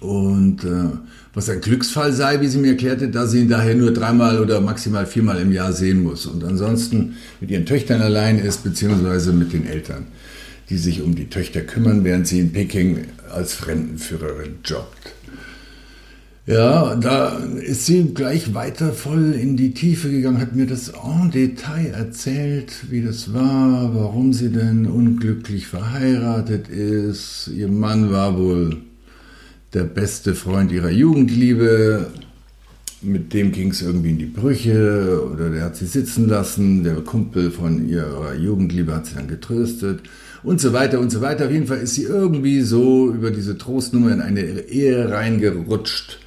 und 0.00 0.64
äh, 0.64 0.88
was 1.34 1.48
ein 1.48 1.60
Glücksfall 1.60 2.12
sei, 2.12 2.40
wie 2.40 2.48
sie 2.48 2.58
mir 2.58 2.72
erklärte, 2.72 3.08
da 3.08 3.26
sie 3.26 3.40
ihn 3.40 3.48
daher 3.48 3.74
nur 3.74 3.92
dreimal 3.92 4.38
oder 4.38 4.60
maximal 4.60 5.06
viermal 5.06 5.40
im 5.40 5.52
Jahr 5.52 5.72
sehen 5.72 6.02
muss 6.02 6.26
und 6.26 6.44
ansonsten 6.44 7.16
mit 7.40 7.50
ihren 7.50 7.66
Töchtern 7.66 8.02
allein 8.02 8.38
ist, 8.38 8.64
beziehungsweise 8.64 9.32
mit 9.32 9.52
den 9.52 9.66
Eltern, 9.66 10.06
die 10.68 10.76
sich 10.76 11.00
um 11.00 11.14
die 11.14 11.30
Töchter 11.30 11.62
kümmern, 11.62 12.04
während 12.04 12.26
sie 12.26 12.40
in 12.40 12.52
Peking 12.52 13.06
als 13.30 13.54
Fremdenführerin 13.54 14.56
jobbt. 14.64 15.14
Ja, 16.44 16.96
da 16.96 17.38
ist 17.38 17.86
sie 17.86 18.02
gleich 18.14 18.52
weiter 18.52 18.92
voll 18.92 19.32
in 19.32 19.56
die 19.56 19.74
Tiefe 19.74 20.10
gegangen, 20.10 20.40
hat 20.40 20.56
mir 20.56 20.66
das 20.66 20.88
en 20.88 21.30
Detail 21.30 21.92
erzählt, 21.94 22.90
wie 22.90 23.00
das 23.00 23.32
war, 23.32 23.94
warum 23.94 24.32
sie 24.32 24.50
denn 24.50 24.86
unglücklich 24.86 25.68
verheiratet 25.68 26.68
ist. 26.68 27.48
Ihr 27.54 27.68
Mann 27.68 28.10
war 28.10 28.36
wohl 28.36 28.78
der 29.74 29.84
beste 29.84 30.34
Freund 30.34 30.70
ihrer 30.72 30.90
Jugendliebe. 30.90 32.06
Mit 33.00 33.32
dem 33.32 33.50
ging 33.50 33.70
es 33.70 33.82
irgendwie 33.82 34.10
in 34.10 34.18
die 34.18 34.26
Brüche 34.26 35.26
oder 35.32 35.50
der 35.50 35.64
hat 35.64 35.76
sie 35.76 35.86
sitzen 35.86 36.28
lassen. 36.28 36.84
Der 36.84 36.96
Kumpel 36.96 37.50
von 37.50 37.88
ihrer 37.88 38.34
Jugendliebe 38.34 38.94
hat 38.94 39.06
sie 39.06 39.14
dann 39.14 39.26
getröstet 39.26 40.00
und 40.44 40.60
so 40.60 40.72
weiter 40.72 41.00
und 41.00 41.10
so 41.10 41.20
weiter. 41.20 41.46
Auf 41.46 41.50
jeden 41.50 41.66
Fall 41.66 41.78
ist 41.78 41.94
sie 41.94 42.04
irgendwie 42.04 42.60
so 42.60 43.12
über 43.12 43.30
diese 43.30 43.58
Trostnummer 43.58 44.12
in 44.12 44.20
eine 44.20 44.42
Ehe 44.42 45.10
reingerutscht, 45.10 46.20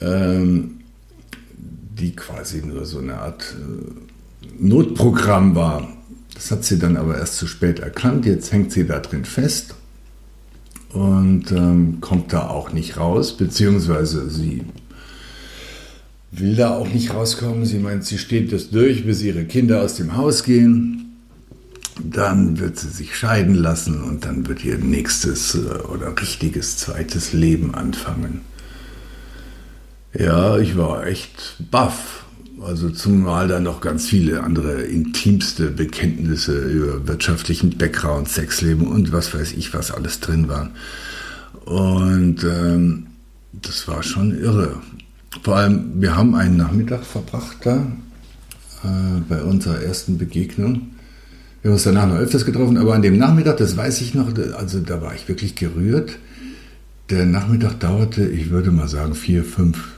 ähm, 0.00 0.80
die 1.98 2.14
quasi 2.14 2.62
nur 2.62 2.84
so 2.84 2.98
eine 2.98 3.16
Art 3.18 3.54
äh, 3.58 4.62
Notprogramm 4.62 5.54
war. 5.54 5.88
Das 6.34 6.50
hat 6.50 6.64
sie 6.64 6.78
dann 6.78 6.98
aber 6.98 7.16
erst 7.16 7.36
zu 7.36 7.46
spät 7.46 7.78
erkannt. 7.78 8.26
Jetzt 8.26 8.52
hängt 8.52 8.72
sie 8.72 8.86
da 8.86 8.98
drin 8.98 9.24
fest 9.24 9.74
und 10.92 11.50
ähm, 11.52 11.98
kommt 12.00 12.32
da 12.32 12.48
auch 12.48 12.72
nicht 12.72 12.96
raus, 12.96 13.36
beziehungsweise 13.36 14.30
sie 14.30 14.64
will 16.32 16.56
da 16.56 16.74
auch 16.74 16.88
nicht 16.88 17.14
rauskommen. 17.14 17.64
Sie 17.64 17.78
meint, 17.78 18.04
sie 18.04 18.18
steht 18.18 18.52
das 18.52 18.70
durch, 18.70 19.04
bis 19.06 19.22
ihre 19.22 19.44
Kinder 19.44 19.82
aus 19.82 19.94
dem 19.96 20.16
Haus 20.16 20.44
gehen. 20.44 21.02
dann 21.98 22.58
wird 22.58 22.78
sie 22.78 22.90
sich 22.90 23.16
scheiden 23.16 23.54
lassen 23.54 24.02
und 24.02 24.26
dann 24.26 24.46
wird 24.46 24.62
ihr 24.64 24.76
nächstes 24.76 25.54
äh, 25.54 25.58
oder 25.90 26.14
richtiges 26.20 26.76
zweites 26.76 27.32
Leben 27.32 27.74
anfangen. 27.74 28.42
Ja, 30.12 30.58
ich 30.58 30.76
war 30.76 31.06
echt 31.06 31.56
baff. 31.70 32.25
Also 32.62 32.88
zumal 32.90 33.48
da 33.48 33.60
noch 33.60 33.80
ganz 33.80 34.06
viele 34.06 34.42
andere 34.42 34.82
intimste 34.82 35.70
Bekenntnisse 35.70 36.58
über 36.58 37.06
wirtschaftlichen 37.06 37.76
Background, 37.76 38.28
Sexleben 38.28 38.86
und 38.86 39.12
was 39.12 39.34
weiß 39.34 39.52
ich, 39.52 39.74
was 39.74 39.90
alles 39.90 40.20
drin 40.20 40.48
waren. 40.48 40.70
Und 41.66 42.44
ähm, 42.44 43.08
das 43.52 43.86
war 43.88 44.02
schon 44.02 44.38
irre. 44.38 44.80
Vor 45.42 45.56
allem, 45.56 46.00
wir 46.00 46.16
haben 46.16 46.34
einen 46.34 46.56
Nachmittag 46.56 47.04
verbracht 47.04 47.58
da 47.62 47.86
äh, 48.84 49.20
bei 49.28 49.42
unserer 49.42 49.82
ersten 49.82 50.16
Begegnung. 50.16 50.92
Wir 51.60 51.70
haben 51.70 51.74
uns 51.74 51.84
danach 51.84 52.06
noch 52.06 52.16
öfters 52.16 52.46
getroffen, 52.46 52.78
aber 52.78 52.94
an 52.94 53.02
dem 53.02 53.18
Nachmittag, 53.18 53.58
das 53.58 53.76
weiß 53.76 54.00
ich 54.00 54.14
noch, 54.14 54.28
also 54.56 54.80
da 54.80 55.02
war 55.02 55.14
ich 55.14 55.28
wirklich 55.28 55.56
gerührt. 55.56 56.18
Der 57.10 57.26
Nachmittag 57.26 57.80
dauerte, 57.80 58.26
ich 58.26 58.50
würde 58.50 58.70
mal 58.70 58.88
sagen, 58.88 59.14
vier, 59.14 59.44
fünf, 59.44 59.95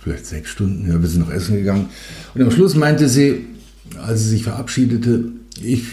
vielleicht 0.00 0.26
sechs 0.26 0.50
Stunden. 0.50 0.90
Ja, 0.90 1.00
wir 1.00 1.08
sind 1.08 1.20
noch 1.20 1.30
essen 1.32 1.56
gegangen. 1.56 1.90
Und 2.34 2.42
am 2.42 2.50
Schluss 2.50 2.74
meinte 2.74 3.08
sie, 3.08 3.46
als 4.02 4.20
sie 4.20 4.30
sich 4.30 4.44
verabschiedete, 4.44 5.24
ich, 5.62 5.84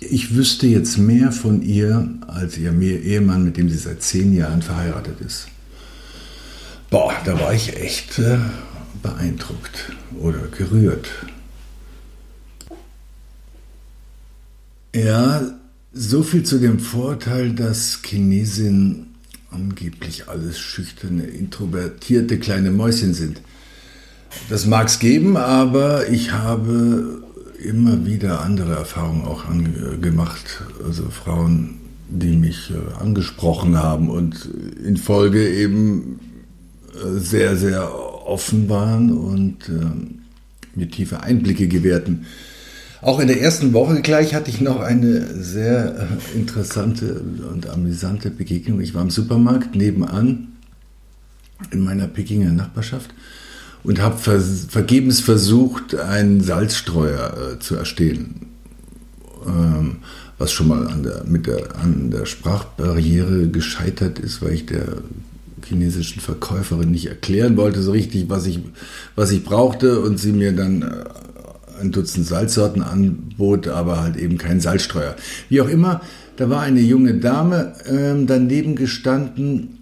ich 0.00 0.34
wüsste 0.34 0.66
jetzt 0.66 0.98
mehr 0.98 1.32
von 1.32 1.62
ihr 1.62 2.08
als 2.26 2.56
ihr 2.56 2.72
Ehemann, 2.72 3.44
mit 3.44 3.56
dem 3.56 3.68
sie 3.68 3.78
seit 3.78 4.02
zehn 4.02 4.34
Jahren 4.34 4.62
verheiratet 4.62 5.20
ist. 5.20 5.48
Boah, 6.90 7.14
da 7.24 7.38
war 7.40 7.52
ich 7.52 7.76
echt 7.76 8.18
äh, 8.18 8.38
beeindruckt 9.02 9.92
oder 10.20 10.46
gerührt. 10.56 11.08
Ja, 14.94 15.42
so 15.92 16.22
viel 16.22 16.44
zu 16.44 16.58
dem 16.58 16.78
Vorteil, 16.78 17.52
dass 17.52 18.00
Chinesinnen 18.04 19.13
angeblich 19.54 20.28
alles 20.28 20.58
schüchterne, 20.58 21.22
introvertierte 21.22 22.38
kleine 22.38 22.70
Mäuschen 22.70 23.14
sind. 23.14 23.40
Das 24.48 24.66
mag 24.66 24.88
es 24.88 24.98
geben, 24.98 25.36
aber 25.36 26.08
ich 26.08 26.32
habe 26.32 27.22
immer 27.62 28.04
wieder 28.04 28.40
andere 28.40 28.74
Erfahrungen 28.74 29.24
auch 29.24 29.44
gemacht. 30.00 30.62
Also 30.84 31.04
Frauen, 31.10 31.78
die 32.08 32.36
mich 32.36 32.70
äh, 32.70 33.02
angesprochen 33.02 33.76
haben 33.76 34.10
und 34.10 34.48
in 34.84 34.96
Folge 34.96 35.48
eben 35.48 36.20
äh, 36.94 37.18
sehr, 37.18 37.56
sehr 37.56 37.90
offen 38.26 38.68
waren 38.68 39.12
und 39.12 39.68
äh, 39.68 40.78
mir 40.78 40.90
tiefe 40.90 41.22
Einblicke 41.22 41.68
gewährten. 41.68 42.26
Auch 43.04 43.20
in 43.20 43.28
der 43.28 43.38
ersten 43.38 43.74
Woche 43.74 44.00
gleich 44.00 44.34
hatte 44.34 44.48
ich 44.48 44.62
noch 44.62 44.80
eine 44.80 45.26
sehr 45.42 46.08
äh, 46.34 46.38
interessante 46.38 47.20
und 47.52 47.68
amüsante 47.68 48.30
Begegnung. 48.30 48.80
Ich 48.80 48.94
war 48.94 49.02
im 49.02 49.10
Supermarkt 49.10 49.76
nebenan 49.76 50.48
in 51.70 51.80
meiner 51.80 52.08
Pekinger 52.08 52.50
Nachbarschaft 52.50 53.10
und 53.82 54.00
habe 54.00 54.16
vergebens 54.16 55.20
versucht, 55.20 55.94
einen 55.94 56.40
Salzstreuer 56.40 57.56
äh, 57.56 57.58
zu 57.58 57.76
erstehen. 57.76 58.46
Ähm, 59.46 59.96
was 60.38 60.52
schon 60.52 60.68
mal 60.68 60.86
an 60.86 61.02
der, 61.02 61.24
mit 61.24 61.46
der, 61.46 61.76
an 61.76 62.10
der 62.10 62.24
Sprachbarriere 62.24 63.48
gescheitert 63.48 64.18
ist, 64.18 64.40
weil 64.40 64.54
ich 64.54 64.64
der 64.64 65.02
chinesischen 65.62 66.22
Verkäuferin 66.22 66.90
nicht 66.90 67.06
erklären 67.08 67.58
wollte 67.58 67.82
so 67.82 67.92
richtig, 67.92 68.30
was 68.30 68.46
ich, 68.46 68.60
was 69.14 69.30
ich 69.30 69.44
brauchte 69.44 70.00
und 70.00 70.18
sie 70.18 70.32
mir 70.32 70.52
dann 70.52 70.80
äh, 70.80 71.04
ein 71.80 71.92
Dutzend 71.92 72.26
Salzsorten 72.26 72.82
anbot, 72.82 73.68
aber 73.68 74.00
halt 74.00 74.16
eben 74.16 74.38
keinen 74.38 74.60
Salzstreuer. 74.60 75.16
Wie 75.48 75.60
auch 75.60 75.68
immer, 75.68 76.00
da 76.36 76.50
war 76.50 76.62
eine 76.62 76.80
junge 76.80 77.14
Dame 77.14 77.74
ähm, 77.86 78.26
daneben 78.26 78.74
gestanden, 78.76 79.78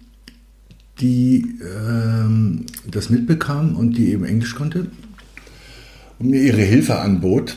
die 1.00 1.56
ähm, 1.62 2.66
das 2.90 3.10
mitbekam 3.10 3.76
und 3.76 3.96
die 3.96 4.12
eben 4.12 4.24
Englisch 4.24 4.54
konnte 4.54 4.86
und 6.18 6.30
mir 6.30 6.42
ihre 6.42 6.62
Hilfe 6.62 6.98
anbot 6.98 7.56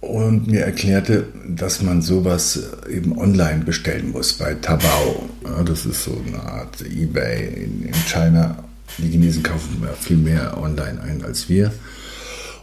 und 0.00 0.46
mir 0.46 0.60
erklärte, 0.60 1.26
dass 1.46 1.82
man 1.82 2.00
sowas 2.00 2.58
eben 2.90 3.18
online 3.18 3.64
bestellen 3.64 4.12
muss 4.12 4.32
bei 4.32 4.54
Tabao. 4.54 5.28
das 5.64 5.84
ist 5.84 6.04
so 6.04 6.22
eine 6.26 6.42
Art 6.42 6.80
eBay 6.80 7.64
in, 7.64 7.82
in 7.82 7.94
China. 8.06 8.64
Die 8.98 9.08
Chinesen 9.08 9.42
kaufen 9.42 9.82
ja 9.82 9.92
viel 9.92 10.16
mehr 10.16 10.56
online 10.60 11.00
ein 11.02 11.22
als 11.22 11.48
wir. 11.48 11.70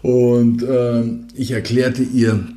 Und 0.01 0.63
äh, 0.63 1.03
ich 1.33 1.51
erklärte 1.51 2.03
ihr, 2.03 2.47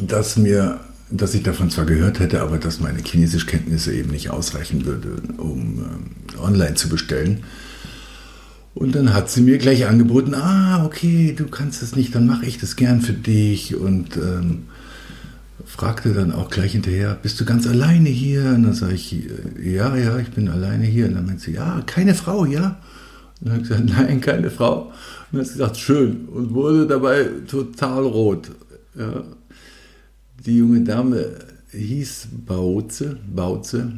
dass 0.00 0.36
mir 0.36 0.80
dass 1.10 1.34
ich 1.34 1.42
davon 1.42 1.70
zwar 1.70 1.86
gehört 1.86 2.20
hätte, 2.20 2.42
aber 2.42 2.58
dass 2.58 2.80
meine 2.80 3.02
Chinesischkenntnisse 3.02 3.94
eben 3.94 4.10
nicht 4.10 4.30
ausreichen 4.30 4.84
würde, 4.84 5.22
um 5.38 5.78
äh, 5.78 6.38
online 6.38 6.74
zu 6.74 6.88
bestellen. 6.88 7.44
Und 8.74 8.94
dann 8.94 9.14
hat 9.14 9.30
sie 9.30 9.40
mir 9.40 9.58
gleich 9.58 9.86
angeboten, 9.86 10.34
ah, 10.34 10.84
okay, 10.84 11.34
du 11.36 11.46
kannst 11.48 11.82
es 11.82 11.96
nicht, 11.96 12.14
dann 12.14 12.26
mache 12.26 12.46
ich 12.46 12.58
das 12.58 12.76
gern 12.76 13.00
für 13.00 13.14
dich. 13.14 13.74
Und 13.74 14.16
ähm, 14.16 14.64
fragte 15.64 16.12
dann 16.12 16.30
auch 16.30 16.50
gleich 16.50 16.72
hinterher, 16.72 17.18
bist 17.20 17.40
du 17.40 17.44
ganz 17.44 17.66
alleine 17.66 18.08
hier? 18.08 18.44
Und 18.54 18.64
dann 18.64 18.74
sage 18.74 18.94
ich, 18.94 19.16
ja, 19.60 19.96
ja, 19.96 20.18
ich 20.18 20.30
bin 20.30 20.48
alleine 20.48 20.84
hier. 20.84 21.06
Und 21.06 21.14
dann 21.14 21.26
meint 21.26 21.40
sie, 21.40 21.52
ja, 21.52 21.82
keine 21.86 22.14
Frau, 22.14 22.44
ja? 22.44 22.78
Und 23.40 23.48
dann 23.48 23.52
habe 23.52 23.62
ich 23.62 23.68
gesagt, 23.68 23.90
nein, 23.98 24.20
keine 24.20 24.50
Frau. 24.50 24.82
Und 24.82 24.92
dann 25.32 25.40
hat 25.40 25.46
sie 25.46 25.52
gesagt, 25.54 25.76
schön. 25.76 26.26
Und 26.26 26.54
wurde 26.54 26.86
dabei 26.86 27.28
total 27.46 28.04
rot. 28.04 28.50
Ja. 28.98 29.24
Die 30.46 30.58
junge 30.58 30.80
Dame 30.82 31.30
hieß 31.72 32.28
Bauze, 32.46 33.16
Bauze. 33.34 33.92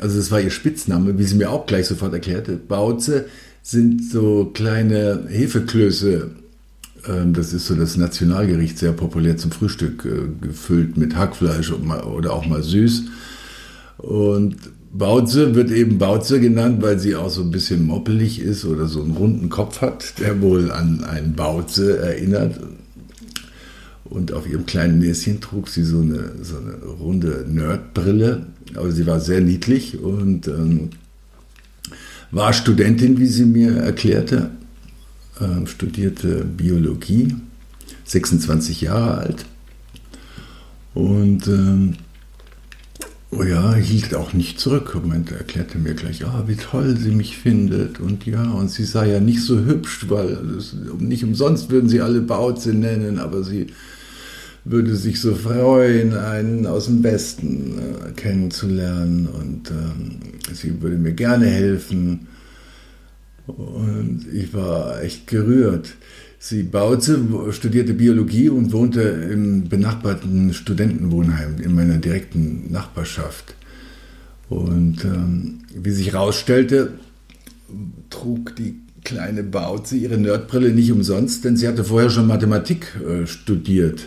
Also 0.00 0.18
das 0.18 0.30
war 0.30 0.40
ihr 0.40 0.50
Spitzname, 0.50 1.18
wie 1.18 1.24
sie 1.24 1.36
mir 1.36 1.50
auch 1.50 1.66
gleich 1.66 1.86
sofort 1.86 2.12
erklärte. 2.12 2.56
Bauze 2.56 3.26
sind 3.62 4.04
so 4.04 4.50
kleine 4.52 5.24
Hefeklöße. 5.28 6.30
Ähm, 7.08 7.32
das 7.32 7.52
ist 7.52 7.66
so 7.66 7.74
das 7.74 7.96
Nationalgericht, 7.96 8.78
sehr 8.78 8.92
populär 8.92 9.36
zum 9.36 9.50
Frühstück, 9.50 10.04
äh, 10.04 10.46
gefüllt 10.46 10.96
mit 10.96 11.16
Hackfleisch 11.16 11.72
oder 11.72 12.32
auch 12.32 12.46
mal 12.46 12.62
süß. 12.62 13.04
Und 13.98 14.56
Bauze 14.98 15.54
wird 15.54 15.70
eben 15.70 15.98
Bauze 15.98 16.40
genannt, 16.40 16.82
weil 16.82 16.98
sie 16.98 17.16
auch 17.16 17.30
so 17.30 17.42
ein 17.42 17.50
bisschen 17.50 17.86
moppelig 17.86 18.40
ist 18.40 18.64
oder 18.64 18.86
so 18.86 19.02
einen 19.02 19.16
runden 19.16 19.48
Kopf 19.48 19.80
hat, 19.80 20.18
der 20.18 20.40
wohl 20.40 20.70
an 20.70 21.04
einen 21.04 21.34
Bauze 21.34 21.98
erinnert. 21.98 22.60
Und 24.04 24.32
auf 24.32 24.48
ihrem 24.48 24.66
kleinen 24.66 24.98
Näschen 25.00 25.40
trug 25.40 25.68
sie 25.68 25.82
so 25.82 26.00
eine, 26.00 26.32
so 26.42 26.56
eine 26.58 26.76
runde 26.98 27.44
Nerdbrille. 27.48 28.46
Aber 28.74 28.90
sie 28.92 29.06
war 29.06 29.20
sehr 29.20 29.40
niedlich 29.40 30.00
und 30.00 30.48
ähm, 30.48 30.90
war 32.30 32.52
Studentin, 32.52 33.18
wie 33.18 33.26
sie 33.26 33.44
mir 33.44 33.76
erklärte, 33.76 34.50
äh, 35.40 35.66
studierte 35.66 36.44
Biologie, 36.44 37.34
26 38.04 38.82
Jahre 38.82 39.18
alt. 39.18 39.46
Und 40.94 41.46
ähm, 41.48 41.94
oh 43.38 43.42
ja, 43.42 43.74
hielt 43.74 44.14
auch 44.14 44.32
nicht 44.32 44.58
zurück 44.58 44.94
und 44.94 45.30
erklärte 45.30 45.78
mir 45.78 45.94
gleich, 45.94 46.24
ah, 46.24 46.44
wie 46.46 46.56
toll 46.56 46.96
sie 46.96 47.10
mich 47.10 47.36
findet. 47.36 48.00
Und 48.00 48.26
ja, 48.26 48.50
und 48.50 48.70
sie 48.70 48.84
sei 48.84 49.10
ja 49.10 49.20
nicht 49.20 49.42
so 49.42 49.64
hübsch, 49.64 50.06
weil 50.08 50.38
es, 50.56 50.74
nicht 50.98 51.24
umsonst 51.24 51.70
würden 51.70 51.88
sie 51.88 52.00
alle 52.00 52.20
Bauze 52.20 52.72
nennen, 52.72 53.18
aber 53.18 53.42
sie 53.42 53.68
würde 54.64 54.96
sich 54.96 55.20
so 55.20 55.34
freuen, 55.34 56.14
einen 56.14 56.66
aus 56.66 56.86
dem 56.86 57.02
Westen 57.02 57.78
äh, 57.78 58.12
kennenzulernen 58.12 59.28
und 59.28 59.70
ähm, 59.70 60.18
sie 60.52 60.82
würde 60.82 60.96
mir 60.96 61.12
gerne 61.12 61.46
helfen. 61.46 62.26
Und 63.46 64.26
ich 64.32 64.52
war 64.54 65.02
echt 65.02 65.28
gerührt. 65.28 65.94
Sie 66.38 66.62
baute, 66.62 67.18
studierte 67.50 67.94
Biologie 67.94 68.48
und 68.48 68.72
wohnte 68.72 69.00
im 69.00 69.68
benachbarten 69.68 70.52
Studentenwohnheim 70.52 71.60
in 71.60 71.74
meiner 71.74 71.96
direkten 71.96 72.70
Nachbarschaft. 72.70 73.54
Und 74.48 75.04
ähm, 75.04 75.60
wie 75.74 75.90
sich 75.90 76.12
herausstellte, 76.12 76.92
trug 78.10 78.54
die 78.56 78.76
kleine 79.02 79.42
Bauze 79.42 79.96
ihre 79.96 80.18
Nerdbrille 80.18 80.70
nicht 80.72 80.92
umsonst, 80.92 81.44
denn 81.44 81.56
sie 81.56 81.66
hatte 81.68 81.84
vorher 81.84 82.10
schon 82.10 82.26
Mathematik 82.26 82.92
äh, 83.00 83.26
studiert. 83.26 84.06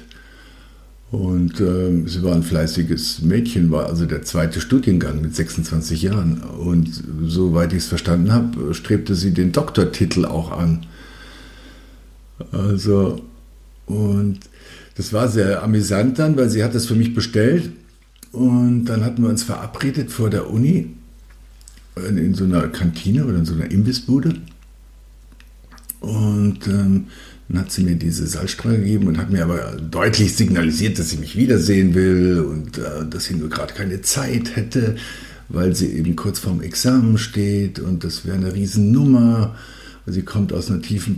Und 1.11 1.59
äh, 1.59 2.07
sie 2.07 2.21
war 2.21 2.35
ein 2.35 2.43
fleißiges 2.43 3.21
Mädchen, 3.23 3.71
war 3.71 3.87
also 3.87 4.05
der 4.05 4.21
zweite 4.21 4.61
Studiengang 4.61 5.21
mit 5.21 5.35
26 5.35 6.03
Jahren. 6.03 6.41
Und 6.41 6.89
soweit 7.25 7.73
ich 7.73 7.79
es 7.79 7.87
verstanden 7.87 8.31
habe, 8.31 8.73
strebte 8.75 9.15
sie 9.15 9.31
den 9.31 9.51
Doktortitel 9.51 10.25
auch 10.25 10.51
an. 10.51 10.85
Also, 12.51 13.21
und 13.85 14.39
das 14.95 15.13
war 15.13 15.27
sehr 15.27 15.63
amüsant 15.63 16.19
dann, 16.19 16.35
weil 16.35 16.49
sie 16.49 16.63
hat 16.63 16.75
das 16.75 16.85
für 16.85 16.95
mich 16.95 17.13
bestellt. 17.13 17.71
Und 18.31 18.85
dann 18.85 19.03
hatten 19.03 19.23
wir 19.23 19.29
uns 19.29 19.43
verabredet 19.43 20.11
vor 20.11 20.29
der 20.29 20.49
Uni 20.49 20.95
in, 21.95 22.17
in 22.17 22.33
so 22.33 22.43
einer 22.43 22.67
Kantine 22.67 23.25
oder 23.25 23.37
in 23.37 23.45
so 23.45 23.53
einer 23.53 23.71
Imbissbude. 23.71 24.35
Und 25.99 26.67
ähm, 26.67 27.07
dann 27.49 27.61
hat 27.61 27.71
sie 27.71 27.83
mir 27.83 27.95
diese 27.95 28.27
Salzstreuer 28.27 28.77
gegeben 28.77 29.07
und 29.07 29.17
hat 29.17 29.31
mir 29.31 29.43
aber 29.43 29.77
deutlich 29.77 30.35
signalisiert, 30.35 30.99
dass 30.99 31.09
sie 31.09 31.17
mich 31.17 31.35
wiedersehen 31.35 31.95
will 31.95 32.41
und 32.41 32.77
äh, 32.77 33.05
dass 33.09 33.25
sie 33.25 33.35
nur 33.35 33.49
gerade 33.49 33.73
keine 33.73 34.01
Zeit 34.01 34.55
hätte, 34.55 34.95
weil 35.49 35.75
sie 35.75 35.87
eben 35.87 36.15
kurz 36.15 36.39
vorm 36.39 36.61
Examen 36.61 37.17
steht 37.17 37.79
und 37.79 38.03
das 38.03 38.25
wäre 38.25 38.37
eine 38.37 38.53
Riesennummer. 38.53 39.55
Sie 40.11 40.23
kommt 40.23 40.53
aus 40.53 40.69
einer 40.69 40.81
tiefen 40.81 41.17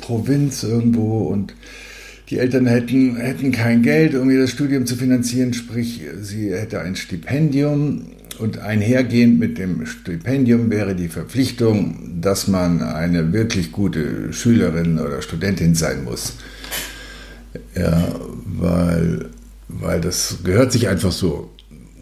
Provinz 0.00 0.62
irgendwo 0.62 1.28
und 1.28 1.54
die 2.30 2.38
Eltern 2.38 2.66
hätten, 2.66 3.16
hätten 3.16 3.52
kein 3.52 3.82
Geld, 3.82 4.14
um 4.14 4.30
ihr 4.30 4.40
das 4.40 4.50
Studium 4.50 4.86
zu 4.86 4.96
finanzieren, 4.96 5.52
sprich, 5.52 6.00
sie 6.20 6.52
hätte 6.52 6.80
ein 6.80 6.96
Stipendium 6.96 8.06
und 8.38 8.58
einhergehend 8.58 9.38
mit 9.38 9.58
dem 9.58 9.84
Stipendium 9.86 10.70
wäre 10.70 10.94
die 10.94 11.08
Verpflichtung, 11.08 12.20
dass 12.20 12.48
man 12.48 12.82
eine 12.82 13.32
wirklich 13.32 13.70
gute 13.70 14.32
Schülerin 14.32 14.98
oder 14.98 15.20
Studentin 15.20 15.74
sein 15.74 16.04
muss. 16.04 16.34
Ja, 17.76 18.14
weil, 18.46 19.26
weil 19.68 20.00
das 20.00 20.38
gehört 20.42 20.72
sich 20.72 20.88
einfach 20.88 21.12
so. 21.12 21.50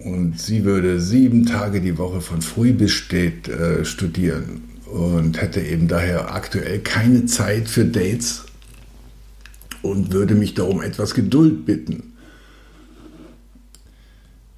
Und 0.05 0.39
sie 0.39 0.65
würde 0.65 1.01
sieben 1.01 1.45
Tage 1.45 1.81
die 1.81 1.99
Woche 1.99 2.21
von 2.21 2.41
früh 2.41 2.73
bis 2.73 2.93
spät 2.93 3.49
äh, 3.49 3.85
studieren 3.85 4.70
und 4.91 5.41
hätte 5.41 5.61
eben 5.61 5.89
daher 5.89 6.35
aktuell 6.35 6.81
keine 6.81 7.27
Zeit 7.27 7.69
für 7.69 7.85
Dates 7.85 8.45
und 9.83 10.13
würde 10.13 10.35
mich 10.35 10.55
darum 10.55 10.83
etwas 10.83 11.15
Geduld 11.15 11.65
bitten. 11.65 12.15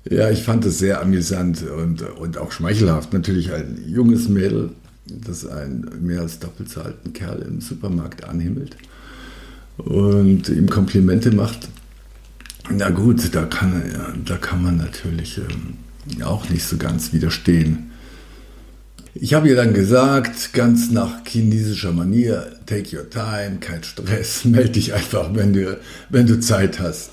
Ja, 0.08 0.30
ich 0.30 0.42
fand 0.42 0.64
es 0.64 0.78
sehr 0.78 1.00
amüsant 1.00 1.62
und, 1.62 2.02
und 2.02 2.38
auch 2.38 2.50
schmeichelhaft. 2.50 3.12
Natürlich 3.12 3.52
ein 3.52 3.84
junges 3.86 4.28
Mädel, 4.28 4.70
das 5.06 5.46
einen 5.46 6.04
mehr 6.04 6.22
als 6.22 6.38
doppelt 6.40 6.70
so 6.70 6.80
alten 6.80 7.12
Kerl 7.12 7.42
im 7.42 7.60
Supermarkt 7.60 8.24
anhimmelt 8.24 8.76
und 9.76 10.48
ihm 10.48 10.68
Komplimente 10.68 11.30
macht. 11.30 11.68
Na 12.70 12.90
gut, 12.90 13.34
da 13.34 13.44
kann, 13.44 13.82
da 14.24 14.36
kann 14.36 14.62
man 14.62 14.76
natürlich 14.76 15.38
ähm, 15.38 16.24
auch 16.24 16.48
nicht 16.48 16.64
so 16.64 16.76
ganz 16.78 17.12
widerstehen. 17.12 17.91
Ich 19.14 19.35
habe 19.35 19.48
ihr 19.48 19.57
dann 19.57 19.75
gesagt, 19.75 20.55
ganz 20.55 20.90
nach 20.90 21.25
chinesischer 21.27 21.92
Manier, 21.92 22.57
take 22.64 22.96
your 22.96 23.11
time, 23.11 23.59
kein 23.61 23.83
Stress, 23.83 24.44
melde 24.46 24.70
dich 24.70 24.94
einfach, 24.94 25.35
wenn 25.35 25.53
du, 25.53 25.79
wenn 26.09 26.27
du 26.27 26.40
Zeit 26.40 26.81
hast. 26.81 27.11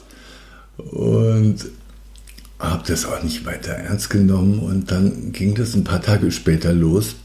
Und 0.78 1.58
habe 2.58 2.84
das 2.88 3.06
auch 3.06 3.22
nicht 3.22 3.46
weiter 3.46 3.74
ernst 3.74 4.10
genommen 4.10 4.60
und 4.60 4.92
dann 4.92 5.34
ging 5.34 5.56
das 5.56 5.76
ein 5.76 5.84
paar 5.84 6.02
Tage 6.02 6.32
später 6.32 6.74
los, 6.74 7.16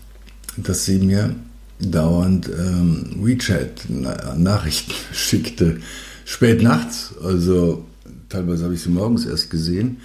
dass 0.56 0.84
sie 0.84 0.98
mir 0.98 1.34
dauernd 1.80 2.48
ähm, 2.48 3.16
WeChat-Nachrichten 3.20 4.92
schickte. 5.12 5.78
Spät 6.24 6.62
nachts, 6.62 7.14
also 7.22 7.84
teilweise 8.28 8.64
habe 8.64 8.74
ich 8.74 8.80
sie 8.80 8.90
morgens 8.90 9.26
erst 9.26 9.50
gesehen, 9.50 9.98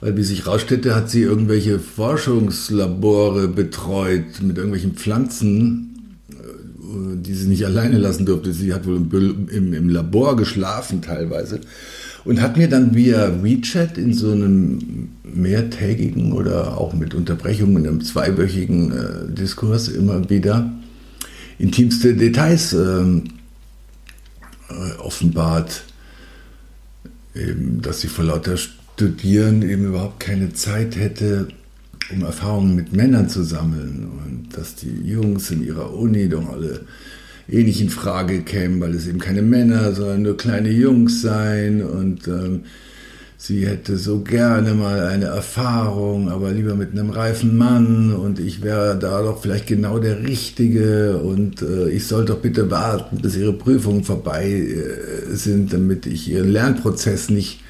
weil 0.00 0.16
wie 0.16 0.22
sich 0.22 0.46
rausstellte, 0.46 0.94
hat 0.94 1.10
sie 1.10 1.22
irgendwelche 1.22 1.78
Forschungslabore 1.78 3.48
betreut 3.48 4.42
mit 4.42 4.56
irgendwelchen 4.56 4.94
Pflanzen, 4.94 6.18
äh, 6.30 7.16
die 7.16 7.34
sie 7.34 7.48
nicht 7.48 7.64
alleine 7.64 7.98
lassen 7.98 8.26
durfte. 8.26 8.52
Sie 8.52 8.74
hat 8.74 8.86
wohl 8.86 8.96
im, 8.96 9.48
im, 9.48 9.72
im 9.72 9.88
Labor 9.88 10.36
geschlafen 10.36 11.02
teilweise 11.02 11.60
und 12.24 12.40
hat 12.40 12.56
mir 12.56 12.68
dann 12.68 12.94
via 12.94 13.42
WeChat 13.42 13.96
in 13.98 14.12
so 14.12 14.32
einem 14.32 15.08
mehrtägigen 15.22 16.32
oder 16.32 16.76
auch 16.76 16.92
mit 16.92 17.14
Unterbrechungen 17.14 17.84
in 17.84 17.88
einem 17.88 18.04
zweiwöchigen 18.04 18.92
äh, 18.92 19.32
Diskurs 19.32 19.88
immer 19.88 20.28
wieder 20.28 20.72
intimste 21.58 22.14
Details 22.14 22.72
ähm, 22.72 23.24
äh, 24.68 24.98
offenbart, 24.98 25.84
eben, 27.34 27.80
dass 27.80 28.00
sie 28.00 28.08
vor 28.08 28.24
lauter 28.24 28.56
Studieren 28.96 29.60
eben 29.60 29.88
überhaupt 29.88 30.20
keine 30.20 30.54
Zeit 30.54 30.96
hätte, 30.96 31.48
um 32.10 32.22
Erfahrungen 32.22 32.74
mit 32.74 32.94
Männern 32.94 33.28
zu 33.28 33.42
sammeln. 33.42 34.08
Und 34.24 34.56
dass 34.56 34.74
die 34.74 35.02
Jungs 35.04 35.50
in 35.50 35.62
ihrer 35.62 35.92
Uni 35.92 36.30
doch 36.30 36.50
alle 36.50 36.80
eh 37.46 37.62
nicht 37.62 37.82
in 37.82 37.90
Frage 37.90 38.40
kämen, 38.40 38.80
weil 38.80 38.94
es 38.94 39.06
eben 39.06 39.18
keine 39.18 39.42
Männer, 39.42 39.92
sondern 39.92 40.22
nur 40.22 40.38
kleine 40.38 40.70
Jungs 40.70 41.20
seien. 41.20 41.82
Und 41.82 42.26
ähm, 42.26 42.62
sie 43.36 43.66
hätte 43.66 43.98
so 43.98 44.20
gerne 44.20 44.72
mal 44.72 45.02
eine 45.02 45.26
Erfahrung, 45.26 46.30
aber 46.30 46.52
lieber 46.52 46.74
mit 46.74 46.92
einem 46.92 47.10
reifen 47.10 47.54
Mann. 47.54 48.14
Und 48.14 48.40
ich 48.40 48.62
wäre 48.62 48.98
da 48.98 49.20
doch 49.20 49.42
vielleicht 49.42 49.66
genau 49.66 49.98
der 49.98 50.22
Richtige. 50.22 51.18
Und 51.18 51.60
äh, 51.60 51.90
ich 51.90 52.06
soll 52.06 52.24
doch 52.24 52.38
bitte 52.38 52.70
warten, 52.70 53.18
bis 53.18 53.36
ihre 53.36 53.52
Prüfungen 53.52 54.04
vorbei 54.04 54.48
äh, 54.48 55.34
sind, 55.34 55.74
damit 55.74 56.06
ich 56.06 56.30
ihren 56.30 56.50
Lernprozess 56.50 57.28
nicht 57.28 57.60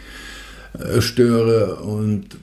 störe 1.01 1.77
und 1.77 2.37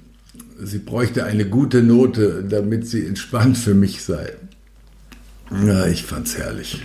sie 0.61 0.79
bräuchte 0.79 1.25
eine 1.25 1.45
gute 1.45 1.83
Note, 1.83 2.43
damit 2.47 2.87
sie 2.87 3.05
entspannt 3.05 3.57
für 3.57 3.73
mich 3.73 4.03
sei. 4.03 4.33
Ja, 5.65 5.85
ich 5.87 6.03
fand's 6.03 6.37
herrlich. 6.37 6.81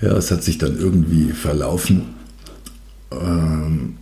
Ja, 0.00 0.16
es 0.16 0.30
hat 0.30 0.42
sich 0.42 0.58
dann 0.58 0.78
irgendwie 0.78 1.30
verlaufen. 1.32 2.14
Ähm, 3.12 3.96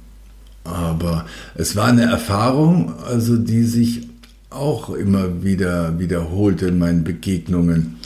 aber 0.65 1.27
es 1.55 1.77
war 1.77 1.89
eine 1.89 2.05
Erfahrung, 2.05 2.95
also 3.05 3.37
die 3.37 3.65
sich 3.65 4.09
auch 4.51 4.91
immer 4.91 5.43
wieder 5.43 5.99
wiederholte 5.99 6.67
in 6.67 6.79
meinen 6.79 7.05
Begegnungen, 7.05 7.97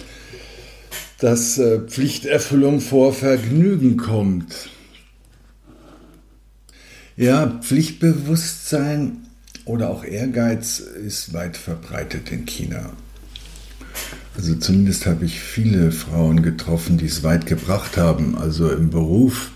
dass 1.18 1.58
äh, 1.58 1.80
Pflichterfüllung 1.80 2.80
vor 2.80 3.12
Vergnügen 3.12 3.96
kommt. 3.96 4.68
Ja, 7.16 7.46
Pflichtbewusstsein 7.62 9.22
oder 9.64 9.88
auch 9.88 10.04
Ehrgeiz 10.04 10.80
ist 10.80 11.32
weit 11.32 11.56
verbreitet 11.56 12.30
in 12.30 12.44
China. 12.44 12.90
Also 14.36 14.54
zumindest 14.56 15.06
habe 15.06 15.24
ich 15.24 15.40
viele 15.40 15.92
Frauen 15.92 16.42
getroffen, 16.42 16.98
die 16.98 17.06
es 17.06 17.22
weit 17.22 17.46
gebracht 17.46 17.96
haben, 17.96 18.36
also 18.36 18.70
im 18.70 18.90
Beruf, 18.90 19.50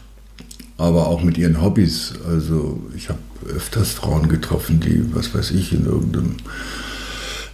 aber 0.79 1.09
auch 1.09 1.23
mit 1.23 1.37
ihren 1.37 1.61
Hobbys. 1.61 2.15
Also 2.27 2.81
ich 2.97 3.11
habe 3.11 3.19
öfters 3.47 3.91
Frauen 3.91 4.29
getroffen, 4.31 4.81
die, 4.81 5.15
was 5.15 5.35
weiß 5.35 5.51
ich, 5.51 5.75
in 5.75 5.85
irgendeinem 5.85 6.37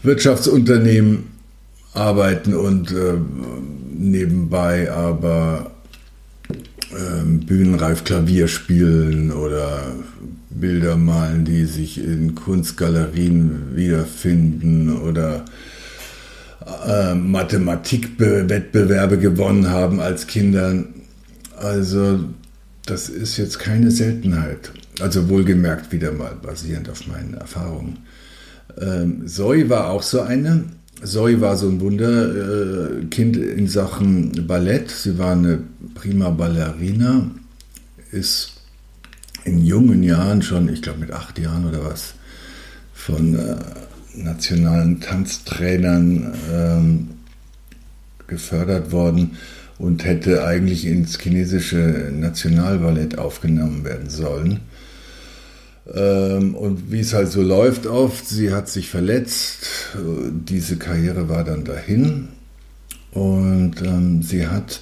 Wirtschaftsunternehmen 0.04 1.24
arbeiten 1.94 2.54
und 2.54 2.92
äh, 2.92 3.14
nebenbei 3.92 4.92
aber 4.92 5.72
äh, 6.92 7.24
bühnenreif 7.24 8.04
Klavier 8.04 8.48
spielen 8.48 9.32
oder 9.32 9.94
Bilder 10.50 10.96
malen, 10.96 11.44
die 11.44 11.64
sich 11.64 12.02
in 12.02 12.34
Kunstgalerien 12.34 13.76
wiederfinden 13.76 14.96
oder 14.96 15.44
äh, 16.86 17.14
Mathematikwettbewerbe 17.14 19.18
gewonnen 19.18 19.70
haben 19.70 20.00
als 20.00 20.26
Kinder. 20.26 20.82
Also 21.56 22.24
das 22.86 23.08
ist 23.08 23.36
jetzt 23.36 23.58
keine 23.58 23.90
Seltenheit. 23.90 24.72
Also 25.00 25.28
wohlgemerkt 25.28 25.92
wieder 25.92 26.12
mal 26.12 26.32
basierend 26.40 26.88
auf 26.88 27.06
meinen 27.06 27.34
Erfahrungen. 27.34 27.98
Ähm, 28.80 29.26
Zoe 29.26 29.68
war 29.68 29.90
auch 29.90 30.02
so 30.02 30.22
eine. 30.22 30.64
Zoe 31.02 31.40
war 31.40 31.56
so 31.56 31.68
ein 31.68 31.80
Wunderkind 31.80 33.36
äh, 33.36 33.52
in 33.52 33.68
Sachen 33.68 34.46
Ballett. 34.46 34.90
Sie 34.90 35.18
war 35.18 35.32
eine 35.32 35.60
prima 35.94 36.30
Ballerina, 36.30 37.30
ist 38.12 38.52
in 39.44 39.64
jungen 39.64 40.02
Jahren 40.02 40.42
schon, 40.42 40.68
ich 40.68 40.82
glaube 40.82 41.00
mit 41.00 41.12
acht 41.12 41.38
Jahren 41.38 41.66
oder 41.66 41.84
was, 41.84 42.14
von 42.94 43.34
äh, 43.34 43.56
nationalen 44.14 45.00
Tanztrainern 45.00 46.34
ähm, 46.52 47.08
gefördert 48.26 48.90
worden 48.90 49.36
und 49.78 50.04
hätte 50.04 50.44
eigentlich 50.44 50.86
ins 50.86 51.18
chinesische 51.18 52.10
Nationalballett 52.12 53.18
aufgenommen 53.18 53.84
werden 53.84 54.08
sollen. 54.08 54.60
Ähm, 55.94 56.54
und 56.54 56.90
wie 56.90 57.00
es 57.00 57.14
halt 57.14 57.30
so 57.30 57.42
läuft 57.42 57.86
oft, 57.86 58.26
sie 58.26 58.52
hat 58.52 58.68
sich 58.68 58.88
verletzt, 58.88 59.66
diese 59.94 60.76
Karriere 60.76 61.28
war 61.28 61.44
dann 61.44 61.64
dahin 61.64 62.28
und 63.12 63.74
ähm, 63.82 64.22
sie 64.22 64.48
hat, 64.48 64.80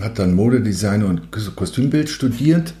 hat 0.00 0.18
dann 0.18 0.34
Modedesign 0.34 1.02
und 1.02 1.30
Kostümbild 1.30 2.08
studiert 2.08 2.74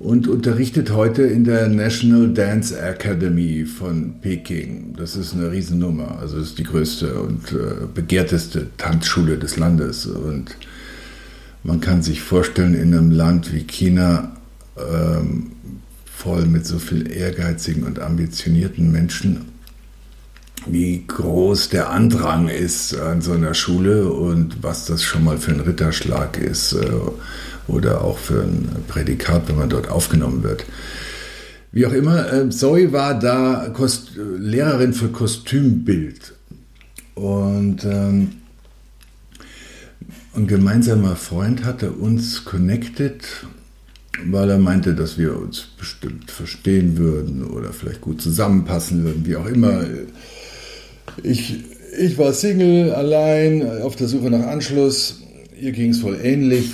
und 0.00 0.28
unterrichtet 0.28 0.92
heute 0.92 1.22
in 1.22 1.44
der 1.44 1.68
National 1.68 2.32
Dance 2.32 2.76
Academy 2.80 3.66
von 3.66 4.14
Peking. 4.22 4.94
Das 4.96 5.14
ist 5.14 5.34
eine 5.34 5.52
Riesennummer. 5.52 6.18
Also 6.18 6.38
ist 6.38 6.58
die 6.58 6.64
größte 6.64 7.20
und 7.20 7.52
äh, 7.52 7.86
begehrteste 7.94 8.68
Tanzschule 8.78 9.36
des 9.36 9.58
Landes. 9.58 10.06
Und 10.06 10.56
man 11.64 11.80
kann 11.80 12.02
sich 12.02 12.22
vorstellen, 12.22 12.74
in 12.74 12.94
einem 12.94 13.10
Land 13.10 13.52
wie 13.52 13.64
China, 13.64 14.36
ähm, 14.78 15.52
voll 16.20 16.44
mit 16.44 16.66
so 16.66 16.78
viel 16.78 17.10
ehrgeizigen 17.10 17.84
und 17.84 17.98
ambitionierten 17.98 18.92
Menschen, 18.92 19.46
wie 20.66 21.04
groß 21.06 21.70
der 21.70 21.88
Andrang 21.88 22.48
ist 22.48 22.94
an 22.94 23.22
so 23.22 23.32
einer 23.32 23.54
Schule 23.54 24.12
und 24.12 24.62
was 24.62 24.84
das 24.84 25.02
schon 25.02 25.24
mal 25.24 25.38
für 25.38 25.52
ein 25.52 25.60
Ritterschlag 25.60 26.36
ist 26.36 26.74
äh, 26.74 26.90
oder 27.68 28.04
auch 28.04 28.18
für 28.18 28.42
ein 28.42 28.68
Prädikat, 28.86 29.48
wenn 29.48 29.56
man 29.56 29.70
dort 29.70 29.88
aufgenommen 29.88 30.42
wird. 30.42 30.66
Wie 31.72 31.86
auch 31.86 31.92
immer, 31.92 32.30
äh, 32.30 32.50
Zoe 32.50 32.92
war 32.92 33.18
da 33.18 33.70
Kost 33.72 34.12
Lehrerin 34.16 34.92
für 34.92 35.08
Kostümbild. 35.08 36.34
Und 37.14 37.84
ähm, 37.84 38.32
ein 40.36 40.46
gemeinsamer 40.46 41.16
Freund 41.16 41.64
hatte 41.64 41.92
uns 41.92 42.44
connected, 42.44 43.24
weil 44.26 44.50
er 44.50 44.58
meinte, 44.58 44.94
dass 44.94 45.18
wir 45.18 45.36
uns 45.36 45.66
bestimmt 45.78 46.30
verstehen 46.30 46.96
würden 46.96 47.44
oder 47.44 47.72
vielleicht 47.72 48.00
gut 48.00 48.20
zusammenpassen 48.20 49.04
würden, 49.04 49.26
wie 49.26 49.36
auch 49.36 49.46
immer. 49.46 49.82
Ich, 51.22 51.64
ich 51.98 52.18
war 52.18 52.32
Single, 52.32 52.92
allein, 52.92 53.82
auf 53.82 53.96
der 53.96 54.08
Suche 54.08 54.30
nach 54.30 54.46
Anschluss. 54.46 55.20
Ihr 55.60 55.72
ging 55.72 55.90
es 55.90 56.02
wohl 56.02 56.18
ähnlich. 56.22 56.72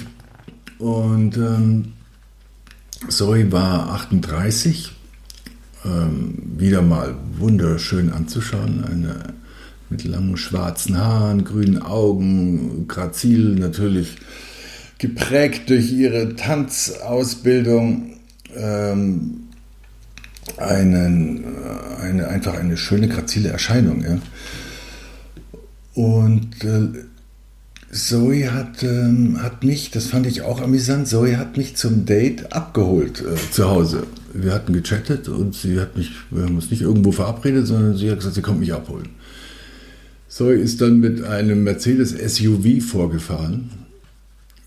Und 0.78 1.36
ähm, 1.36 1.92
Zoe 3.08 3.50
war 3.50 3.90
38, 3.92 4.92
ähm, 5.84 6.34
wieder 6.58 6.82
mal 6.82 7.14
wunderschön 7.38 8.12
anzuschauen. 8.12 8.84
Eine 8.84 9.34
mit 9.88 10.04
langen 10.04 10.36
schwarzen 10.36 10.98
Haaren, 10.98 11.44
grünen 11.44 11.80
Augen, 11.80 12.88
grazil 12.88 13.54
natürlich 13.54 14.16
geprägt 14.98 15.68
durch 15.70 15.92
ihre 15.92 16.36
Tanzausbildung. 16.36 18.16
Ähm, 18.56 19.46
einen, 20.58 21.44
äh, 21.44 22.02
eine, 22.02 22.28
einfach 22.28 22.54
eine 22.54 22.76
schöne, 22.76 23.08
grazile 23.08 23.50
Erscheinung. 23.50 24.02
Ja. 24.02 24.18
Und 25.94 26.64
äh, 26.64 26.88
Zoe 27.92 28.52
hat, 28.52 28.82
ähm, 28.82 29.42
hat 29.42 29.64
mich, 29.64 29.90
das 29.90 30.06
fand 30.06 30.26
ich 30.26 30.42
auch 30.42 30.60
amüsant, 30.60 31.08
Zoe 31.08 31.38
hat 31.38 31.56
mich 31.56 31.76
zum 31.76 32.04
Date 32.04 32.52
abgeholt 32.52 33.22
äh, 33.22 33.50
zu 33.50 33.68
Hause. 33.68 34.06
Wir 34.32 34.52
hatten 34.52 34.72
gechattet 34.72 35.28
und 35.28 35.54
sie 35.54 35.80
hat 35.80 35.96
mich, 35.96 36.10
wir 36.30 36.44
haben 36.44 36.56
uns 36.56 36.70
nicht 36.70 36.82
irgendwo 36.82 37.12
verabredet, 37.12 37.66
sondern 37.66 37.96
sie 37.96 38.10
hat 38.10 38.18
gesagt, 38.18 38.34
sie 38.34 38.42
kommt 38.42 38.60
mich 38.60 38.74
abholen. 38.74 39.08
Zoe 40.28 40.54
ist 40.54 40.80
dann 40.80 41.00
mit 41.00 41.24
einem 41.24 41.64
Mercedes 41.64 42.10
SUV 42.10 42.82
vorgefahren. 42.84 43.70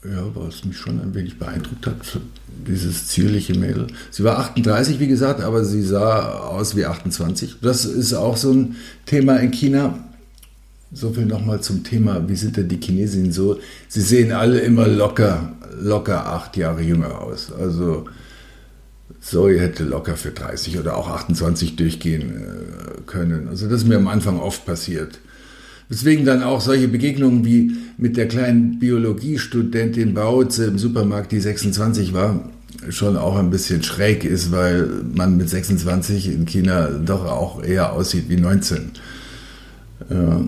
Ja, 0.04 0.24
was 0.34 0.64
mich 0.64 0.78
schon 0.78 1.02
ein 1.02 1.14
wenig 1.14 1.38
beeindruckt 1.38 1.86
hat, 1.86 2.22
dieses 2.66 3.08
zierliche 3.08 3.58
Mädel. 3.58 3.88
Sie 4.12 4.24
war 4.24 4.40
38, 4.40 5.00
wie 5.00 5.08
gesagt, 5.08 5.42
aber 5.42 5.66
sie 5.66 5.82
sah 5.82 6.40
aus 6.40 6.76
wie 6.76 6.86
28. 6.86 7.58
Das 7.62 7.84
ist 7.84 8.14
auch 8.14 8.38
so 8.38 8.54
ein 8.54 8.78
Thema 9.06 9.38
in 9.38 9.52
China 9.52 10.00
so 10.92 11.12
viel 11.12 11.26
nochmal 11.26 11.62
zum 11.62 11.84
Thema, 11.84 12.28
wie 12.28 12.36
sind 12.36 12.58
denn 12.58 12.68
die 12.68 12.80
Chinesinnen 12.82 13.32
so? 13.32 13.60
Sie 13.88 14.02
sehen 14.02 14.32
alle 14.32 14.60
immer 14.60 14.88
locker, 14.88 15.54
locker 15.80 16.26
acht 16.26 16.58
Jahre 16.58 16.82
jünger 16.82 17.22
aus. 17.22 17.52
Also 17.52 18.06
Zoe 19.22 19.60
hätte 19.60 19.84
locker 19.84 20.16
für 20.16 20.32
30 20.32 20.80
oder 20.80 20.98
auch 20.98 21.08
28 21.10 21.76
durchgehen 21.76 22.38
äh, 22.38 23.02
können. 23.06 23.48
Also 23.50 23.68
das 23.68 23.82
ist 23.82 23.88
mir 23.88 23.98
am 23.98 24.08
Anfang 24.08 24.40
oft 24.40 24.66
passiert. 24.66 25.20
Deswegen 25.90 26.24
dann 26.24 26.44
auch 26.44 26.62
solche 26.62 26.88
Begegnungen 26.88 27.46
wie 27.46 27.76
mit 27.98 28.16
der 28.16 28.28
kleinen 28.28 28.78
Biologiestudentin 28.78 30.14
Bautze 30.14 30.66
im 30.66 30.78
Supermarkt, 30.78 31.32
die 31.32 31.40
26 31.40 32.14
war, 32.14 32.50
schon 32.90 33.18
auch 33.18 33.38
ein 33.38 33.50
bisschen 33.50 33.82
schräg 33.82 34.24
ist, 34.24 34.52
weil 34.52 34.88
man 35.16 35.36
mit 35.36 35.50
26 35.50 36.32
in 36.32 36.46
China 36.46 36.88
doch 36.88 37.26
auch 37.26 37.64
eher 37.64 37.94
aussieht 37.94 38.26
wie 38.30 38.38
19. 38.38 38.92
Ja. 40.10 40.42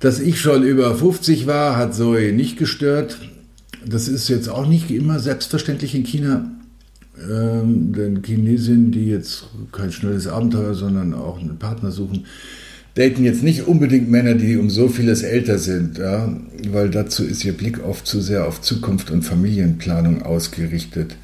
Dass 0.00 0.20
ich 0.20 0.38
schon 0.38 0.62
über 0.64 0.94
50 0.94 1.46
war, 1.46 1.76
hat 1.76 1.94
Zoe 1.94 2.32
nicht 2.32 2.58
gestört. 2.58 3.18
Das 3.86 4.06
ist 4.06 4.28
jetzt 4.28 4.50
auch 4.50 4.66
nicht 4.66 4.90
immer 4.90 5.18
selbstverständlich 5.18 5.94
in 5.94 6.04
China. 6.04 6.50
Ähm, 7.18 7.92
denn 7.94 8.22
Chinesinnen, 8.22 8.90
die 8.90 9.06
jetzt 9.06 9.46
kein 9.72 9.92
schnelles 9.92 10.26
Abenteuer, 10.26 10.74
sondern 10.74 11.14
auch 11.14 11.40
einen 11.40 11.58
Partner 11.58 11.90
suchen, 11.90 12.26
daten 12.94 13.24
jetzt 13.24 13.42
nicht 13.42 13.66
unbedingt 13.66 14.10
Männer, 14.10 14.34
die 14.34 14.56
um 14.56 14.70
so 14.70 14.88
vieles 14.88 15.22
älter 15.22 15.58
sind, 15.58 15.98
ja, 15.98 16.34
weil 16.70 16.90
dazu 16.90 17.24
ist 17.24 17.44
ihr 17.44 17.52
Blick 17.52 17.84
oft 17.84 18.06
zu 18.06 18.20
sehr 18.20 18.46
auf 18.46 18.60
Zukunft 18.60 19.10
und 19.10 19.22
Familienplanung 19.22 20.22
ausgerichtet. 20.22 21.16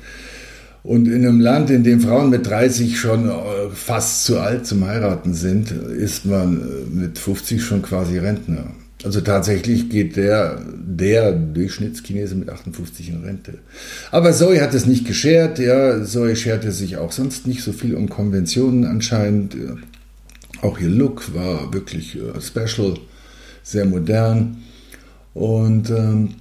Und 0.83 1.07
in 1.07 1.27
einem 1.27 1.41
Land, 1.41 1.71
in 1.71 1.85
dem 1.85 2.01
Frauen 2.01 2.31
mit 2.31 2.47
30 2.47 2.99
schon 2.99 3.29
äh, 3.29 3.33
fast 3.73 4.25
zu 4.25 4.41
alt 4.41 4.67
zum 4.67 4.87
Heiraten 4.87 5.35
sind, 5.35 5.71
ist 5.71 6.25
man 6.25 6.61
äh, 6.61 6.95
mit 6.95 7.19
50 7.19 7.63
schon 7.63 7.83
quasi 7.83 8.19
Rentner. 8.19 8.73
Also 9.03 9.21
tatsächlich 9.23 9.89
geht 9.89 10.17
der, 10.17 10.61
der 10.75 11.33
Durchschnittschinese 11.33 12.35
mit 12.35 12.51
58 12.51 13.09
in 13.09 13.25
Rente. 13.25 13.55
Aber 14.11 14.33
Zoe 14.33 14.61
hat 14.61 14.75
es 14.75 14.85
nicht 14.85 15.07
geschert, 15.07 15.59
ja. 15.59 16.05
Zoe 16.05 16.37
scherte 16.37 16.71
sich 16.71 16.99
auch 16.99 17.13
sonst 17.13 17.47
nicht 17.47 17.63
so 17.63 17.73
viel 17.73 17.95
um 17.95 18.11
Konventionen 18.11 18.85
anscheinend. 18.85 19.55
Auch 20.63 20.79
ihr 20.79 20.89
Look 20.89 21.35
war 21.35 21.73
wirklich 21.73 22.17
äh, 22.17 22.41
special, 22.41 22.95
sehr 23.63 23.85
modern. 23.87 24.63
Und 25.35 25.91
ähm, 25.91 26.35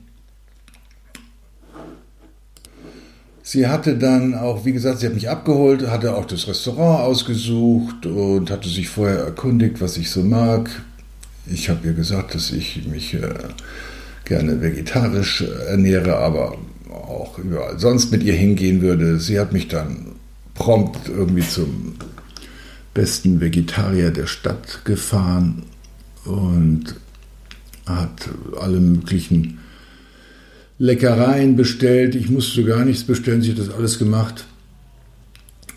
Sie 3.51 3.65
hatte 3.65 3.97
dann 3.97 4.36
auch, 4.36 4.63
wie 4.63 4.73
gesagt, 4.73 4.99
sie 4.99 5.08
hat 5.08 5.15
mich 5.15 5.27
abgeholt, 5.27 5.89
hatte 5.89 6.15
auch 6.15 6.25
das 6.25 6.47
Restaurant 6.47 7.01
ausgesucht 7.01 8.05
und 8.05 8.51
hatte 8.51 8.69
sich 8.69 8.89
vorher 8.89 9.21
erkundigt, 9.21 9.82
was 9.82 9.97
ich 9.97 10.12
so 10.12 10.21
mag. 10.21 10.69
Ich 11.47 11.67
habe 11.67 11.88
ihr 11.88 11.93
gesagt, 11.93 12.36
dass 12.36 12.51
ich 12.51 12.86
mich 12.86 13.15
äh, 13.15 13.21
gerne 14.25 14.62
vegetarisch 14.62 15.43
ernähre, 15.67 16.17
aber 16.17 16.60
auch 16.91 17.39
überall 17.39 17.79
sonst 17.79 18.12
mit 18.12 18.21
ihr 18.21 18.36
hingehen 18.36 18.84
würde. 18.84 19.19
Sie 19.19 19.39
hat 19.39 19.51
mich 19.51 19.67
dann 19.67 20.13
prompt 20.53 21.10
irgendwie 21.10 21.47
zum 21.47 21.95
besten 22.93 23.39
Vegetarier 23.39 24.12
der 24.12 24.28
Stadt 24.28 24.84
gefahren 24.86 25.63
und 26.25 26.95
hat 27.86 28.30
alle 28.60 28.80
möglichen 28.80 29.60
Leckereien 30.78 31.56
bestellt. 31.56 32.15
Ich 32.15 32.30
musste 32.30 32.63
gar 32.63 32.86
nichts 32.86 33.04
bestellen, 33.04 33.41
sie 33.41 33.52
hat 33.52 33.60
das 33.60 33.69
alles 33.69 33.99
gemacht. 33.99 34.45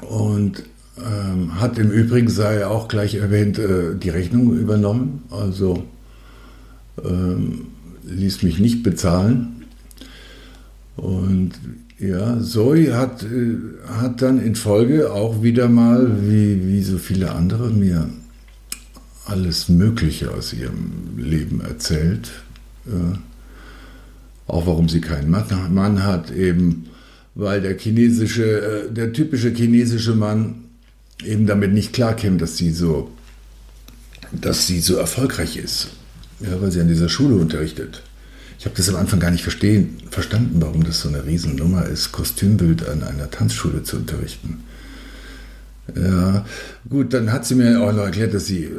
Und 0.01 0.65
ähm, 0.99 1.61
hat 1.61 1.79
im 1.79 1.91
Übrigen, 1.91 2.29
sei 2.29 2.67
auch 2.67 2.89
gleich 2.89 3.15
erwähnt, 3.15 3.59
äh, 3.59 3.95
die 3.97 4.11
Rechnung 4.11 4.57
übernommen. 4.57 5.23
Also 5.31 5.85
ähm, 7.05 7.67
ließ 8.05 8.43
mich 8.43 8.59
nicht 8.59 8.83
bezahlen. 8.83 9.65
Und 10.97 11.53
ja, 12.03 12.41
Zoe 12.43 12.97
hat, 12.97 13.23
äh, 13.23 13.57
hat 13.87 14.23
dann 14.23 14.43
in 14.43 14.57
Folge 14.57 15.13
auch 15.13 15.43
wieder 15.43 15.69
mal, 15.69 16.11
wie, 16.29 16.67
wie 16.67 16.83
so 16.83 16.99
viele 16.99 17.31
andere, 17.31 17.71
mir 17.71 18.11
alles 19.25 19.69
Mögliche 19.69 20.33
aus 20.33 20.53
ihrem 20.53 21.17
Leben 21.17 21.61
erzählt. 21.61 22.31
Äh, 22.87 23.17
auch 24.49 24.67
warum 24.67 24.89
sie 24.89 25.01
keinen 25.01 25.31
Mann 25.31 26.03
hat, 26.03 26.33
eben 26.33 26.87
weil 27.35 27.61
der 27.61 27.79
chinesische, 27.79 28.89
äh, 28.89 28.93
der 28.93 29.13
typische 29.13 29.51
chinesische 29.51 30.15
Mann 30.15 30.57
eben 31.25 31.47
damit 31.47 31.73
nicht 31.73 31.93
klarkäme, 31.93 32.37
dass 32.37 32.57
sie 32.57 32.73
so, 32.73 33.11
dass 34.33 34.67
sie 34.67 34.81
so 34.81 34.97
erfolgreich 34.97 35.57
ist, 35.57 35.91
ja, 36.41 36.61
weil 36.61 36.73
sie 36.73 36.81
an 36.81 36.89
dieser 36.89 37.09
Schule 37.09 37.37
unterrichtet. 37.37 38.03
Ich 38.63 38.67
habe 38.67 38.77
das 38.77 38.89
am 38.89 38.95
Anfang 38.95 39.19
gar 39.19 39.33
nicht 39.33 39.43
verstehen, 39.43 39.97
verstanden, 40.09 40.61
warum 40.61 40.85
das 40.85 41.01
so 41.01 41.09
eine 41.09 41.27
Riesennummer 41.27 41.85
ist, 41.87 42.13
Kostümbild 42.13 42.89
an 42.89 43.03
einer 43.03 43.29
Tanzschule 43.29 43.83
zu 43.83 43.97
unterrichten. 43.97 44.63
Ja, 45.97 46.47
gut, 46.89 47.13
dann 47.13 47.33
hat 47.33 47.45
sie 47.45 47.57
mir 47.57 47.81
auch 47.81 47.93
noch 47.93 48.05
erklärt, 48.05 48.35
dass 48.35 48.47
sie 48.47 48.67
äh, 48.67 48.71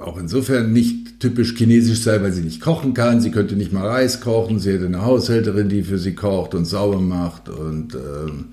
auch 0.00 0.16
insofern 0.16 0.72
nicht 0.72 1.18
typisch 1.18 1.56
chinesisch 1.56 2.02
sei, 2.02 2.22
weil 2.22 2.32
sie 2.32 2.42
nicht 2.42 2.60
kochen 2.60 2.94
kann. 2.94 3.20
Sie 3.20 3.32
könnte 3.32 3.56
nicht 3.56 3.72
mal 3.72 3.84
Reis 3.84 4.20
kochen. 4.20 4.60
Sie 4.60 4.74
hätte 4.74 4.86
eine 4.86 5.04
Haushälterin, 5.04 5.68
die 5.68 5.82
für 5.82 5.98
sie 5.98 6.14
kocht 6.14 6.54
und 6.54 6.64
sauber 6.64 7.00
macht. 7.00 7.48
Und 7.48 7.96
ähm, 7.96 8.44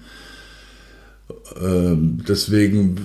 deswegen 1.58 2.98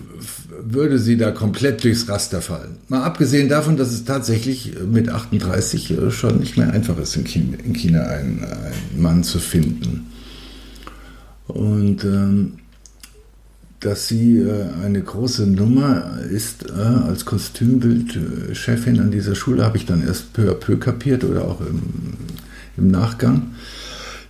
würde 0.67 0.99
sie 0.99 1.17
da 1.17 1.31
komplett 1.31 1.85
durchs 1.85 2.09
Raster 2.09 2.41
fallen. 2.41 2.77
Mal 2.89 3.03
abgesehen 3.03 3.49
davon, 3.49 3.77
dass 3.77 3.93
es 3.93 4.05
tatsächlich 4.05 4.73
mit 4.87 5.09
38 5.09 5.91
äh, 5.91 6.11
schon 6.11 6.39
nicht 6.41 6.57
mehr 6.57 6.73
einfach 6.73 6.99
ist, 6.99 7.17
in 7.17 7.25
China, 7.25 7.57
in 7.65 7.75
China 7.75 8.07
einen, 8.07 8.45
einen, 8.45 9.03
Mann 9.03 9.25
zu 9.25 9.39
finden. 9.39 10.07
Und 11.47 12.05
ähm, 12.05 12.55
dass 13.81 14.09
sie 14.09 14.39
äh, 14.39 14.67
eine 14.83 15.03
große 15.03 15.47
Nummer 15.47 16.19
ist 16.31 16.71
äh, 16.71 16.73
als 16.73 17.25
Kostümbildchefin 17.27 18.99
an 19.01 19.11
dieser 19.11 19.35
Schule, 19.35 19.65
habe 19.65 19.77
ich 19.77 19.85
dann 19.85 20.07
erst 20.07 20.33
peu 20.33 20.51
à 20.51 20.55
peu 20.55 20.77
kapiert 20.77 21.25
oder 21.25 21.45
auch 21.45 21.61
im, 21.61 21.83
im, 22.79 22.91
Nachgang. 22.91 23.51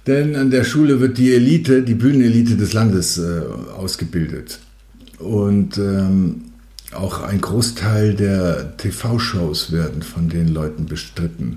Denn 0.07 0.37
an 0.37 0.51
der 0.51 0.65
Schule 0.65 1.01
wird 1.01 1.17
die 1.17 1.35
Elite, 1.35 1.83
die 1.83 1.95
Bühnenelite 1.95 2.57
des 2.57 2.73
Landes 2.75 3.19
äh, 3.19 3.41
ausgebildet. 3.77 4.59
Und 5.19 5.79
ähm, 5.79 6.43
auch 6.93 7.23
ein 7.23 7.41
Großteil 7.41 8.15
der 8.15 8.77
TV-Shows 8.77 9.73
werden 9.73 10.03
von 10.03 10.29
den 10.29 10.49
Leuten 10.49 10.87
bestritten. 10.87 11.57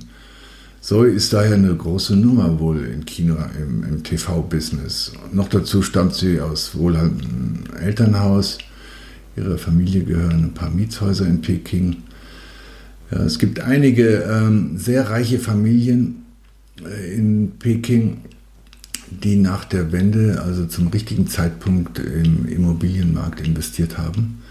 Zoe 0.80 1.10
ist 1.10 1.34
daher 1.34 1.56
eine 1.56 1.76
große 1.76 2.16
Nummer 2.16 2.60
wohl 2.60 2.86
im 2.86 3.04
Kino, 3.04 3.36
im, 3.62 3.84
im 3.84 4.04
TV-Business. 4.04 5.12
Noch 5.34 5.50
dazu 5.50 5.82
stammt 5.82 6.16
sie 6.16 6.40
aus 6.40 6.78
wohlhabendem 6.78 7.64
Elternhaus. 7.82 8.58
Ihrer 9.36 9.58
Familie 9.58 10.04
gehören 10.04 10.46
ein 10.46 10.54
paar 10.54 10.70
Mietshäuser 10.70 11.26
in 11.26 11.42
Peking. 11.42 11.98
Ja, 13.12 13.20
es 13.24 13.38
gibt 13.38 13.60
einige 13.60 14.24
ähm, 14.24 14.78
sehr 14.78 15.10
reiche 15.10 15.40
Familien 15.40 16.24
äh, 16.86 17.16
in 17.16 17.52
Peking, 17.60 18.22
die 19.10 19.36
nach 19.36 19.66
der 19.66 19.92
Wende, 19.92 20.42
also 20.44 20.66
zum 20.66 20.88
richtigen 20.88 21.28
Zeitpunkt 21.28 22.00
im 22.00 22.48
Immobilienmarkt 22.48 23.42
investiert 23.42 23.98
haben 23.98 24.42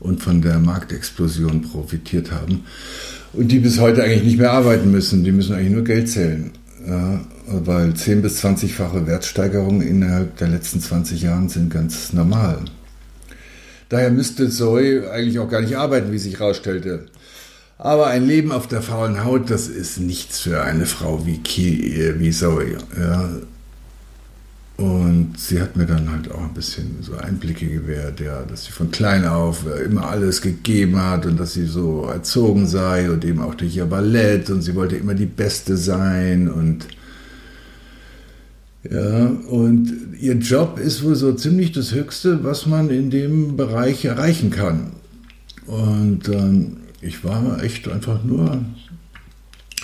und 0.00 0.22
von 0.22 0.42
der 0.42 0.58
Marktexplosion 0.58 1.62
profitiert 1.62 2.30
haben 2.32 2.64
und 3.32 3.48
die 3.48 3.58
bis 3.58 3.80
heute 3.80 4.02
eigentlich 4.02 4.24
nicht 4.24 4.38
mehr 4.38 4.52
arbeiten 4.52 4.90
müssen. 4.90 5.24
Die 5.24 5.32
müssen 5.32 5.54
eigentlich 5.54 5.72
nur 5.72 5.84
Geld 5.84 6.08
zählen. 6.08 6.50
Ja, 6.86 7.24
weil 7.46 7.94
10 7.94 8.20
bis 8.20 8.44
20-fache 8.44 9.06
Wertsteigerungen 9.06 9.80
innerhalb 9.80 10.36
der 10.36 10.48
letzten 10.48 10.80
20 10.80 11.22
Jahren 11.22 11.48
sind 11.48 11.70
ganz 11.70 12.12
normal. 12.12 12.58
Daher 13.88 14.10
müsste 14.10 14.50
Zoe 14.50 15.10
eigentlich 15.10 15.38
auch 15.38 15.48
gar 15.48 15.62
nicht 15.62 15.76
arbeiten, 15.78 16.12
wie 16.12 16.18
sich 16.18 16.40
herausstellte. 16.40 17.06
Aber 17.78 18.08
ein 18.08 18.26
Leben 18.26 18.52
auf 18.52 18.66
der 18.66 18.82
faulen 18.82 19.24
Haut, 19.24 19.50
das 19.50 19.68
ist 19.68 19.98
nichts 19.98 20.40
für 20.40 20.62
eine 20.62 20.86
Frau 20.86 21.26
wie, 21.26 21.38
Ki, 21.38 22.14
wie 22.18 22.30
Zoe. 22.30 22.76
Ja, 22.98 23.30
und 24.76 25.34
sie 25.38 25.60
hat 25.60 25.76
mir 25.76 25.86
dann 25.86 26.10
halt 26.10 26.32
auch 26.32 26.42
ein 26.42 26.54
bisschen 26.54 26.96
so 27.00 27.16
Einblicke 27.16 27.66
gewährt, 27.66 28.18
ja, 28.18 28.42
dass 28.42 28.64
sie 28.64 28.72
von 28.72 28.90
klein 28.90 29.24
auf 29.24 29.64
immer 29.84 30.08
alles 30.08 30.42
gegeben 30.42 31.00
hat 31.00 31.26
und 31.26 31.38
dass 31.38 31.52
sie 31.52 31.66
so 31.66 32.06
erzogen 32.06 32.66
sei 32.66 33.08
und 33.08 33.24
eben 33.24 33.40
auch 33.40 33.54
durch 33.54 33.76
ihr 33.76 33.86
Ballett 33.86 34.50
und 34.50 34.62
sie 34.62 34.74
wollte 34.74 34.96
immer 34.96 35.14
die 35.14 35.26
Beste 35.26 35.76
sein 35.76 36.50
und 36.50 36.88
ja, 38.90 39.26
und 39.48 39.92
ihr 40.20 40.34
Job 40.34 40.78
ist 40.78 41.04
wohl 41.04 41.14
so 41.14 41.32
ziemlich 41.32 41.72
das 41.72 41.94
Höchste, 41.94 42.42
was 42.44 42.66
man 42.66 42.90
in 42.90 43.10
dem 43.10 43.56
Bereich 43.56 44.04
erreichen 44.04 44.50
kann. 44.50 44.92
Und 45.66 46.28
ähm, 46.28 46.78
ich 47.00 47.24
war 47.24 47.62
echt 47.62 47.88
einfach 47.88 48.22
nur 48.24 48.62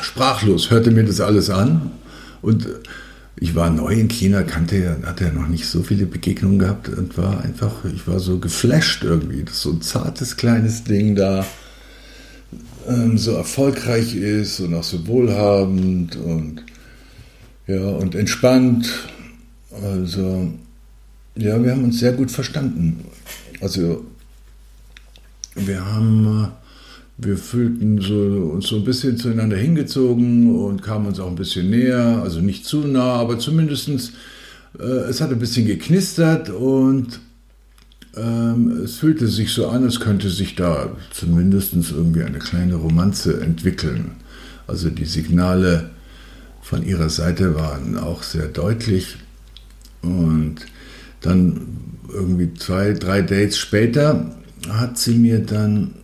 sprachlos, 0.00 0.70
hörte 0.70 0.90
mir 0.90 1.04
das 1.04 1.20
alles 1.20 1.48
an 1.48 1.92
und 2.42 2.66
ich 3.40 3.54
war 3.54 3.70
neu 3.70 3.94
in 3.94 4.08
China, 4.08 4.42
kannte, 4.42 4.98
hatte 5.04 5.24
ja 5.24 5.32
noch 5.32 5.48
nicht 5.48 5.64
so 5.64 5.82
viele 5.82 6.04
Begegnungen 6.04 6.58
gehabt 6.58 6.90
und 6.90 7.16
war 7.16 7.42
einfach, 7.42 7.86
ich 7.86 8.06
war 8.06 8.20
so 8.20 8.38
geflasht 8.38 9.02
irgendwie, 9.02 9.44
dass 9.44 9.62
so 9.62 9.70
ein 9.70 9.80
zartes 9.80 10.36
kleines 10.36 10.84
Ding 10.84 11.14
da 11.14 11.46
ähm, 12.86 13.16
so 13.16 13.32
erfolgreich 13.32 14.14
ist 14.14 14.60
und 14.60 14.74
auch 14.74 14.84
so 14.84 15.06
wohlhabend 15.06 16.16
und 16.16 16.64
ja 17.66 17.80
und 17.80 18.14
entspannt. 18.14 19.08
Also 19.82 20.52
ja, 21.34 21.62
wir 21.62 21.72
haben 21.72 21.84
uns 21.84 21.98
sehr 21.98 22.12
gut 22.12 22.30
verstanden. 22.30 23.06
Also 23.62 24.04
wir 25.54 25.84
haben 25.86 26.44
äh, 26.44 26.59
wir 27.22 27.36
fühlten 27.36 28.00
so, 28.00 28.14
uns 28.52 28.68
so 28.68 28.76
ein 28.76 28.84
bisschen 28.84 29.16
zueinander 29.16 29.56
hingezogen 29.56 30.56
und 30.56 30.82
kamen 30.82 31.06
uns 31.06 31.20
auch 31.20 31.28
ein 31.28 31.34
bisschen 31.34 31.70
näher, 31.70 32.20
also 32.22 32.40
nicht 32.40 32.64
zu 32.64 32.86
nah, 32.86 33.14
aber 33.14 33.38
zumindest 33.38 34.12
äh, 34.78 34.82
es 34.82 35.20
hat 35.20 35.30
ein 35.30 35.38
bisschen 35.38 35.66
geknistert 35.66 36.50
und 36.50 37.20
ähm, 38.16 38.82
es 38.84 38.96
fühlte 38.96 39.28
sich 39.28 39.52
so 39.52 39.68
an, 39.68 39.84
als 39.84 40.00
könnte 40.00 40.30
sich 40.30 40.56
da 40.56 40.96
zumindest 41.12 41.74
irgendwie 41.74 42.22
eine 42.22 42.38
kleine 42.38 42.74
Romanze 42.74 43.40
entwickeln. 43.40 44.12
Also 44.66 44.90
die 44.90 45.04
Signale 45.04 45.90
von 46.62 46.84
ihrer 46.84 47.10
Seite 47.10 47.54
waren 47.54 47.98
auch 47.98 48.22
sehr 48.22 48.46
deutlich 48.46 49.16
und 50.02 50.56
dann 51.20 51.60
irgendwie 52.12 52.54
zwei, 52.54 52.92
drei 52.92 53.22
Dates 53.22 53.58
später 53.58 54.34
hat 54.68 54.98
sie 54.98 55.14
mir 55.14 55.40
dann 55.40 55.94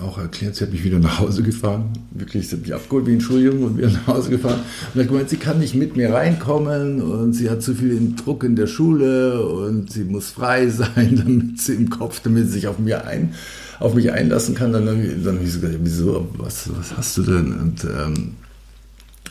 auch 0.00 0.18
erklärt, 0.18 0.56
sie 0.56 0.64
hat 0.64 0.72
mich 0.72 0.84
wieder 0.84 0.98
nach 0.98 1.20
Hause 1.20 1.42
gefahren. 1.42 1.90
Wirklich, 2.10 2.48
sie 2.48 2.56
hat 2.56 2.62
mich 2.62 2.74
abgeholt 2.74 3.06
wie 3.06 3.12
ein 3.12 3.20
Schuljungen 3.20 3.64
und 3.64 3.78
wieder 3.78 3.90
nach 3.90 4.06
Hause 4.06 4.30
gefahren. 4.30 4.60
Und 4.92 5.00
hat 5.00 5.08
gemeint, 5.08 5.30
sie 5.30 5.36
kann 5.36 5.58
nicht 5.58 5.74
mit 5.74 5.96
mir 5.96 6.12
reinkommen 6.12 7.00
und 7.00 7.32
sie 7.32 7.48
hat 7.48 7.62
zu 7.62 7.74
viel 7.74 8.14
Druck 8.14 8.44
in 8.44 8.56
der 8.56 8.66
Schule 8.66 9.42
und 9.46 9.90
sie 9.90 10.04
muss 10.04 10.30
frei 10.30 10.68
sein, 10.70 11.22
damit 11.24 11.60
sie 11.60 11.74
im 11.74 11.88
Kopf, 11.88 12.20
damit 12.22 12.46
sie 12.46 12.52
sich 12.52 12.68
auf, 12.68 12.78
mir 12.78 13.06
ein, 13.06 13.34
auf 13.80 13.94
mich 13.94 14.12
einlassen 14.12 14.54
kann. 14.54 14.72
Dann, 14.72 14.84
dann 14.84 14.96
habe 14.96 15.44
ich 15.44 15.54
gesagt, 15.54 15.78
wieso, 15.82 16.28
was, 16.36 16.68
was 16.76 16.96
hast 16.96 17.16
du 17.16 17.22
denn? 17.22 17.52
Und 17.54 17.84
ähm, 17.84 18.34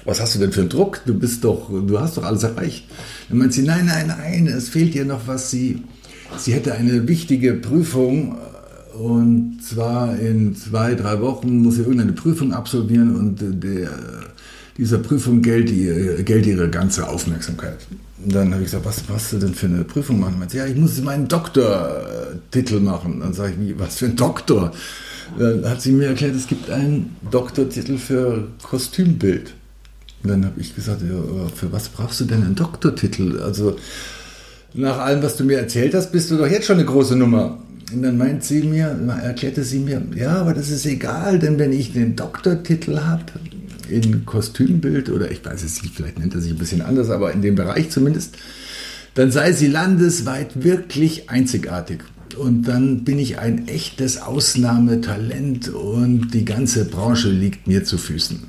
was 0.03 0.19
hast 0.19 0.35
du 0.35 0.39
denn 0.39 0.51
für 0.51 0.61
einen 0.61 0.69
Druck? 0.69 1.01
Du 1.05 1.13
bist 1.13 1.43
doch, 1.43 1.69
du 1.69 1.99
hast 1.99 2.17
doch 2.17 2.23
alles 2.23 2.43
erreicht. 2.43 2.85
Dann 3.29 3.37
meint 3.37 3.53
sie, 3.53 3.63
nein, 3.63 3.85
nein, 3.85 4.07
nein, 4.07 4.47
es 4.47 4.69
fehlt 4.69 4.95
ihr 4.95 5.05
noch 5.05 5.27
was. 5.27 5.51
Sie, 5.51 5.83
sie 6.37 6.53
hätte 6.53 6.73
eine 6.73 7.07
wichtige 7.07 7.53
Prüfung 7.53 8.37
und 8.99 9.59
zwar 9.61 10.17
in 10.17 10.55
zwei, 10.55 10.95
drei 10.95 11.19
Wochen 11.21 11.61
muss 11.61 11.75
sie 11.75 11.81
irgendeine 11.81 12.13
Prüfung 12.13 12.53
absolvieren 12.53 13.15
und 13.15 13.63
der, 13.63 13.89
dieser 14.77 14.97
Prüfung 14.97 15.41
gilt, 15.41 15.69
ihr, 15.69 16.23
gilt 16.23 16.45
ihre 16.45 16.69
ganze 16.69 17.07
Aufmerksamkeit. 17.07 17.79
Und 18.23 18.33
dann 18.33 18.51
habe 18.53 18.63
ich 18.63 18.71
gesagt, 18.71 18.85
was 18.85 19.03
hast 19.07 19.33
du 19.33 19.37
denn 19.37 19.53
für 19.53 19.67
eine 19.67 19.83
Prüfung 19.83 20.19
machen? 20.19 20.39
Meinte, 20.39 20.57
ja, 20.57 20.65
ich 20.65 20.75
muss 20.75 20.99
meinen 21.01 21.27
Doktortitel 21.27 22.79
machen. 22.79 23.19
Dann 23.19 23.33
sage 23.33 23.53
ich, 23.53 23.59
wie, 23.59 23.79
was 23.79 23.97
für 23.97 24.05
ein 24.05 24.15
Doktor? 24.15 24.71
Dann 25.37 25.67
hat 25.67 25.81
sie 25.81 25.91
mir 25.91 26.07
erklärt, 26.07 26.35
es 26.35 26.47
gibt 26.47 26.69
einen 26.69 27.15
Doktortitel 27.29 27.97
für 27.97 28.47
Kostümbild. 28.63 29.53
Und 30.23 30.29
dann 30.29 30.45
habe 30.45 30.59
ich 30.59 30.75
gesagt, 30.75 31.01
ja, 31.01 31.47
für 31.53 31.71
was 31.71 31.89
brauchst 31.89 32.19
du 32.21 32.25
denn 32.25 32.43
einen 32.43 32.55
Doktortitel? 32.55 33.39
Also 33.41 33.75
nach 34.73 34.97
allem, 34.99 35.21
was 35.23 35.37
du 35.37 35.43
mir 35.43 35.57
erzählt 35.57 35.93
hast, 35.93 36.11
bist 36.11 36.31
du 36.31 36.37
doch 36.37 36.47
jetzt 36.47 36.65
schon 36.65 36.77
eine 36.77 36.85
große 36.85 37.15
Nummer. 37.15 37.59
Und 37.93 38.01
dann 38.01 38.17
meint 38.17 38.43
sie 38.43 38.63
mir, 38.63 38.87
erklärte 39.21 39.63
sie 39.63 39.79
mir, 39.79 40.01
ja, 40.15 40.37
aber 40.37 40.53
das 40.53 40.69
ist 40.69 40.85
egal, 40.85 41.39
denn 41.39 41.59
wenn 41.59 41.71
ich 41.71 41.93
den 41.93 42.15
Doktortitel 42.15 42.99
habe 42.99 43.25
in 43.89 44.25
Kostümbild 44.25 45.09
oder 45.09 45.29
ich 45.29 45.45
weiß 45.45 45.63
es 45.63 45.83
nicht, 45.83 45.93
vielleicht 45.95 46.17
nennt 46.17 46.33
er 46.33 46.41
sich 46.41 46.51
ein 46.51 46.57
bisschen 46.57 46.81
anders, 46.81 47.09
aber 47.11 47.31
in 47.31 47.43
dem 47.43 47.55
Bereich 47.55 47.91
zumindest, 47.91 48.37
dann 49.13 49.31
sei 49.31 49.53
sie 49.53 49.67
landesweit 49.67 50.63
wirklich 50.63 51.29
einzigartig. 51.29 52.03
Und 52.37 52.63
dann 52.63 53.03
bin 53.03 53.19
ich 53.19 53.39
ein 53.39 53.67
echtes 53.67 54.21
Ausnahmetalent 54.21 55.69
und 55.69 56.33
die 56.33 56.43
ganze 56.43 56.85
Branche 56.85 57.29
liegt 57.29 57.67
mir 57.67 57.83
zu 57.85 57.97
Füßen. 57.97 58.43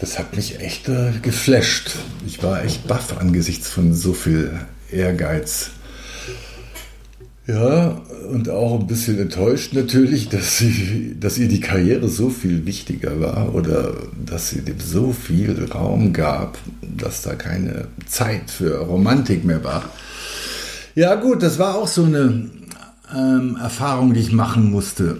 Das 0.00 0.18
hat 0.18 0.36
mich 0.36 0.60
echt 0.60 0.88
äh, 0.88 1.12
geflasht. 1.22 1.96
Ich 2.26 2.42
war 2.42 2.64
echt 2.64 2.86
baff 2.86 3.18
angesichts 3.18 3.68
von 3.68 3.94
so 3.94 4.12
viel 4.12 4.52
Ehrgeiz. 4.90 5.70
Ja, 7.46 8.02
und 8.32 8.48
auch 8.48 8.80
ein 8.80 8.88
bisschen 8.88 9.20
enttäuscht 9.20 9.72
natürlich, 9.72 10.28
dass, 10.28 10.58
sie, 10.58 11.16
dass 11.18 11.38
ihr 11.38 11.46
die 11.46 11.60
Karriere 11.60 12.08
so 12.08 12.28
viel 12.28 12.66
wichtiger 12.66 13.20
war 13.20 13.54
oder 13.54 13.94
dass 14.24 14.50
sie 14.50 14.62
dem 14.62 14.80
so 14.80 15.12
viel 15.12 15.68
Raum 15.72 16.12
gab, 16.12 16.58
dass 16.82 17.22
da 17.22 17.36
keine 17.36 17.86
Zeit 18.06 18.50
für 18.50 18.78
Romantik 18.80 19.44
mehr 19.44 19.62
war. 19.62 19.84
Ja 20.96 21.14
gut, 21.14 21.42
das 21.42 21.60
war 21.60 21.76
auch 21.76 21.86
so 21.86 22.02
eine 22.04 22.50
ähm, 23.14 23.56
Erfahrung, 23.62 24.12
die 24.12 24.20
ich 24.20 24.32
machen 24.32 24.70
musste. 24.72 25.16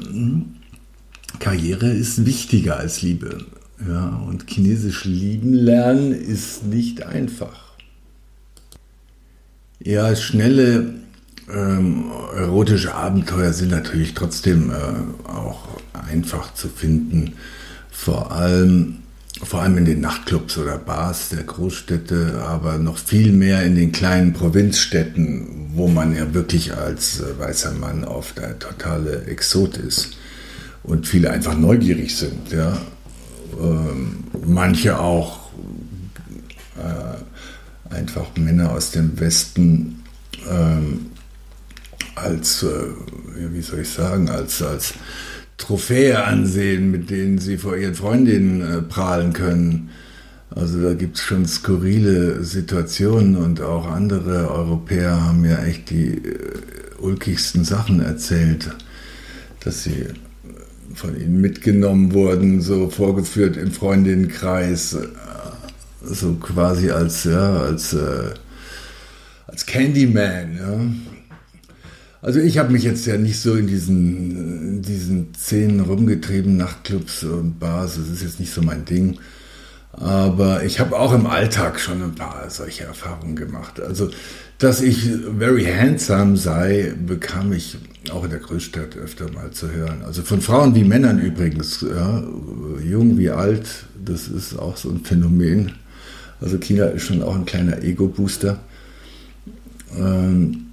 Karriere 1.38 1.90
ist 1.90 2.26
wichtiger 2.26 2.78
als 2.78 3.02
Liebe. 3.02 3.38
Ja, 3.86 4.20
und 4.26 4.48
Chinesisch 4.48 5.04
lieben 5.04 5.52
lernen 5.52 6.12
ist 6.12 6.64
nicht 6.64 7.04
einfach. 7.04 7.74
Ja, 9.78 10.16
schnelle 10.16 10.94
ähm, 11.52 12.10
erotische 12.34 12.94
Abenteuer 12.94 13.52
sind 13.52 13.70
natürlich 13.70 14.14
trotzdem 14.14 14.70
äh, 14.70 15.28
auch 15.28 15.66
einfach 15.92 16.54
zu 16.54 16.68
finden. 16.68 17.34
Vor 17.90 18.32
allem, 18.32 18.98
vor 19.42 19.62
allem 19.62 19.78
in 19.78 19.84
den 19.84 20.00
Nachtclubs 20.00 20.58
oder 20.58 20.76
Bars 20.76 21.28
der 21.28 21.44
Großstädte, 21.44 22.42
aber 22.46 22.78
noch 22.78 22.98
viel 22.98 23.32
mehr 23.32 23.62
in 23.62 23.76
den 23.76 23.92
kleinen 23.92 24.32
Provinzstädten, 24.32 25.70
wo 25.74 25.88
man 25.88 26.14
ja 26.14 26.34
wirklich 26.34 26.74
als 26.74 27.20
äh, 27.20 27.38
weißer 27.38 27.72
Mann 27.72 28.04
oft 28.04 28.38
der 28.38 28.58
totale 28.58 29.24
Exot 29.26 29.76
ist 29.76 30.16
und 30.82 31.06
viele 31.06 31.30
einfach 31.30 31.56
neugierig 31.56 32.16
sind. 32.16 32.50
Ja? 32.50 32.76
Ähm, 33.60 34.24
manche 34.46 34.98
auch 34.98 35.50
äh, 36.76 37.94
einfach 37.94 38.26
Männer 38.36 38.72
aus 38.72 38.90
dem 38.90 39.18
Westen 39.20 40.02
ähm, 40.50 41.06
als, 42.16 42.64
äh, 42.64 42.68
wie 43.52 43.62
soll 43.62 43.80
ich 43.80 43.90
sagen, 43.90 44.28
als, 44.28 44.60
als 44.62 44.94
Trophäe 45.56 46.24
ansehen, 46.24 46.90
mit 46.90 47.10
denen 47.10 47.38
sie 47.38 47.56
vor 47.56 47.76
ihren 47.76 47.94
Freundinnen 47.94 48.60
äh, 48.60 48.82
prahlen 48.82 49.32
können. 49.32 49.90
Also 50.50 50.82
da 50.82 50.94
gibt 50.94 51.16
es 51.16 51.22
schon 51.22 51.46
skurrile 51.46 52.42
Situationen 52.42 53.36
und 53.36 53.60
auch 53.60 53.86
andere 53.86 54.50
Europäer 54.50 55.20
haben 55.24 55.42
mir 55.42 55.62
echt 55.62 55.90
die 55.90 56.14
äh, 56.14 56.32
ulkigsten 56.98 57.64
Sachen 57.64 58.00
erzählt. 58.00 58.70
dass 59.60 59.82
sie 59.82 60.06
von 60.94 61.20
ihnen 61.20 61.40
mitgenommen 61.40 62.12
wurden, 62.14 62.62
so 62.62 62.88
vorgeführt 62.88 63.56
im 63.56 63.72
Freundinnenkreis, 63.72 64.94
äh, 64.94 65.08
so 66.02 66.34
quasi 66.34 66.90
als, 66.90 67.24
ja, 67.24 67.56
als, 67.56 67.92
äh, 67.92 68.30
als 69.46 69.66
Candyman. 69.66 70.56
Ja. 70.56 71.15
Also 72.26 72.40
ich 72.40 72.58
habe 72.58 72.72
mich 72.72 72.82
jetzt 72.82 73.06
ja 73.06 73.16
nicht 73.16 73.38
so 73.38 73.54
in 73.54 73.68
diesen, 73.68 74.78
in 74.78 74.82
diesen 74.82 75.32
Szenen 75.32 75.78
rumgetrieben, 75.78 76.56
Nachtclubs 76.56 77.22
und 77.22 77.60
Bars, 77.60 77.98
das 77.98 78.08
ist 78.08 78.20
jetzt 78.20 78.40
nicht 78.40 78.52
so 78.52 78.62
mein 78.62 78.84
Ding. 78.84 79.20
Aber 79.92 80.64
ich 80.64 80.80
habe 80.80 80.98
auch 80.98 81.14
im 81.14 81.26
Alltag 81.28 81.78
schon 81.78 82.02
ein 82.02 82.16
paar 82.16 82.50
solche 82.50 82.82
Erfahrungen 82.82 83.36
gemacht. 83.36 83.80
Also, 83.80 84.10
dass 84.58 84.80
ich 84.80 85.08
very 85.38 85.66
handsome 85.66 86.36
sei, 86.36 86.94
bekam 87.06 87.52
ich 87.52 87.78
auch 88.10 88.24
in 88.24 88.30
der 88.30 88.40
Großstadt 88.40 88.96
öfter 88.96 89.30
mal 89.30 89.52
zu 89.52 89.70
hören. 89.70 90.02
Also 90.04 90.22
von 90.22 90.40
Frauen 90.40 90.74
wie 90.74 90.82
Männern 90.82 91.20
übrigens, 91.20 91.82
ja, 91.88 92.24
jung 92.84 93.18
wie 93.18 93.30
alt, 93.30 93.68
das 94.04 94.26
ist 94.26 94.58
auch 94.58 94.76
so 94.76 94.90
ein 94.90 95.04
Phänomen. 95.04 95.74
Also 96.40 96.58
China 96.58 96.86
ist 96.86 97.04
schon 97.04 97.22
auch 97.22 97.36
ein 97.36 97.46
kleiner 97.46 97.84
Ego-Booster. 97.84 98.58
Ähm, 99.96 100.65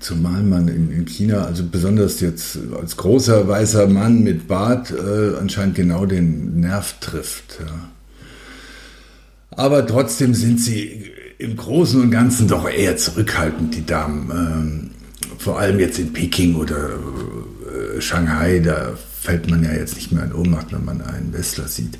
zumal 0.00 0.42
man 0.42 0.68
in, 0.68 0.90
in, 0.90 1.06
China, 1.06 1.44
also 1.44 1.64
besonders 1.64 2.20
jetzt 2.20 2.58
als 2.78 2.96
großer 2.96 3.48
weißer 3.48 3.86
Mann 3.86 4.22
mit 4.22 4.48
Bart, 4.48 4.92
äh, 4.92 5.36
anscheinend 5.38 5.74
genau 5.74 6.06
den 6.06 6.60
Nerv 6.60 6.94
trifft. 7.00 7.58
Ja. 7.60 7.88
Aber 9.50 9.86
trotzdem 9.86 10.34
sind 10.34 10.60
sie 10.60 11.10
im 11.38 11.56
Großen 11.56 12.00
und 12.00 12.10
Ganzen 12.10 12.48
doch 12.48 12.68
eher 12.68 12.96
zurückhaltend, 12.96 13.74
die 13.74 13.86
Damen. 13.86 14.30
Ähm, 14.30 14.90
vor 15.38 15.58
allem 15.58 15.78
jetzt 15.78 15.98
in 15.98 16.12
Peking 16.12 16.56
oder 16.56 16.90
äh, 16.90 18.00
Shanghai, 18.00 18.60
da 18.60 18.94
fällt 19.20 19.50
man 19.50 19.62
ja 19.64 19.72
jetzt 19.72 19.96
nicht 19.96 20.12
mehr 20.12 20.24
in 20.24 20.32
Ohnmacht, 20.32 20.72
wenn 20.72 20.84
man 20.84 21.00
einen 21.00 21.32
Westler 21.32 21.68
sieht. 21.68 21.98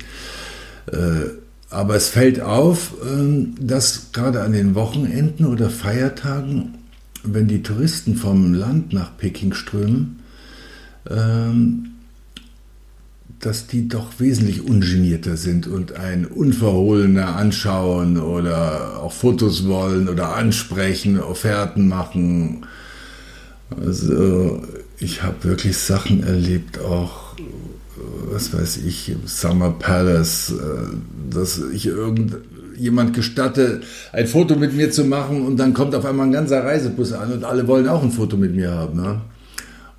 Äh, 0.91 1.29
aber 1.69 1.95
es 1.95 2.09
fällt 2.09 2.41
auf, 2.41 2.93
äh, 3.03 3.45
dass 3.59 4.11
gerade 4.11 4.41
an 4.41 4.53
den 4.53 4.75
Wochenenden 4.75 5.45
oder 5.45 5.69
Feiertagen, 5.69 6.78
wenn 7.23 7.47
die 7.47 7.63
Touristen 7.63 8.15
vom 8.15 8.53
Land 8.53 8.93
nach 8.93 9.17
Peking 9.17 9.53
strömen, 9.53 10.19
ähm, 11.09 11.85
dass 13.39 13.67
die 13.67 13.87
doch 13.87 14.19
wesentlich 14.19 14.67
ungenierter 14.67 15.37
sind 15.37 15.65
und 15.65 15.93
ein 15.93 16.25
unverhohlener 16.25 17.37
anschauen 17.37 18.17
oder 18.17 18.99
auch 18.99 19.13
Fotos 19.13 19.65
wollen 19.67 20.09
oder 20.09 20.35
ansprechen, 20.35 21.19
Offerten 21.19 21.87
machen. 21.87 22.65
Also 23.69 24.61
ich 24.97 25.23
habe 25.23 25.43
wirklich 25.43 25.77
Sachen 25.77 26.23
erlebt, 26.23 26.79
auch 26.79 27.35
was 28.31 28.53
weiß 28.53 28.77
ich, 28.77 29.15
Summer 29.25 29.71
Palace, 29.71 30.51
äh, 30.51 30.95
dass 31.29 31.61
ich 31.71 31.85
irgendjemand 32.79 33.13
gestatte, 33.13 33.81
ein 34.13 34.27
Foto 34.27 34.55
mit 34.55 34.73
mir 34.75 34.89
zu 34.91 35.03
machen 35.03 35.45
und 35.45 35.57
dann 35.57 35.73
kommt 35.73 35.93
auf 35.95 36.05
einmal 36.05 36.27
ein 36.27 36.31
ganzer 36.31 36.63
Reisebus 36.63 37.13
an 37.13 37.33
und 37.33 37.43
alle 37.43 37.67
wollen 37.67 37.87
auch 37.87 38.01
ein 38.01 38.11
Foto 38.11 38.37
mit 38.37 38.55
mir 38.55 38.71
haben. 38.71 39.01
Ne? 39.01 39.21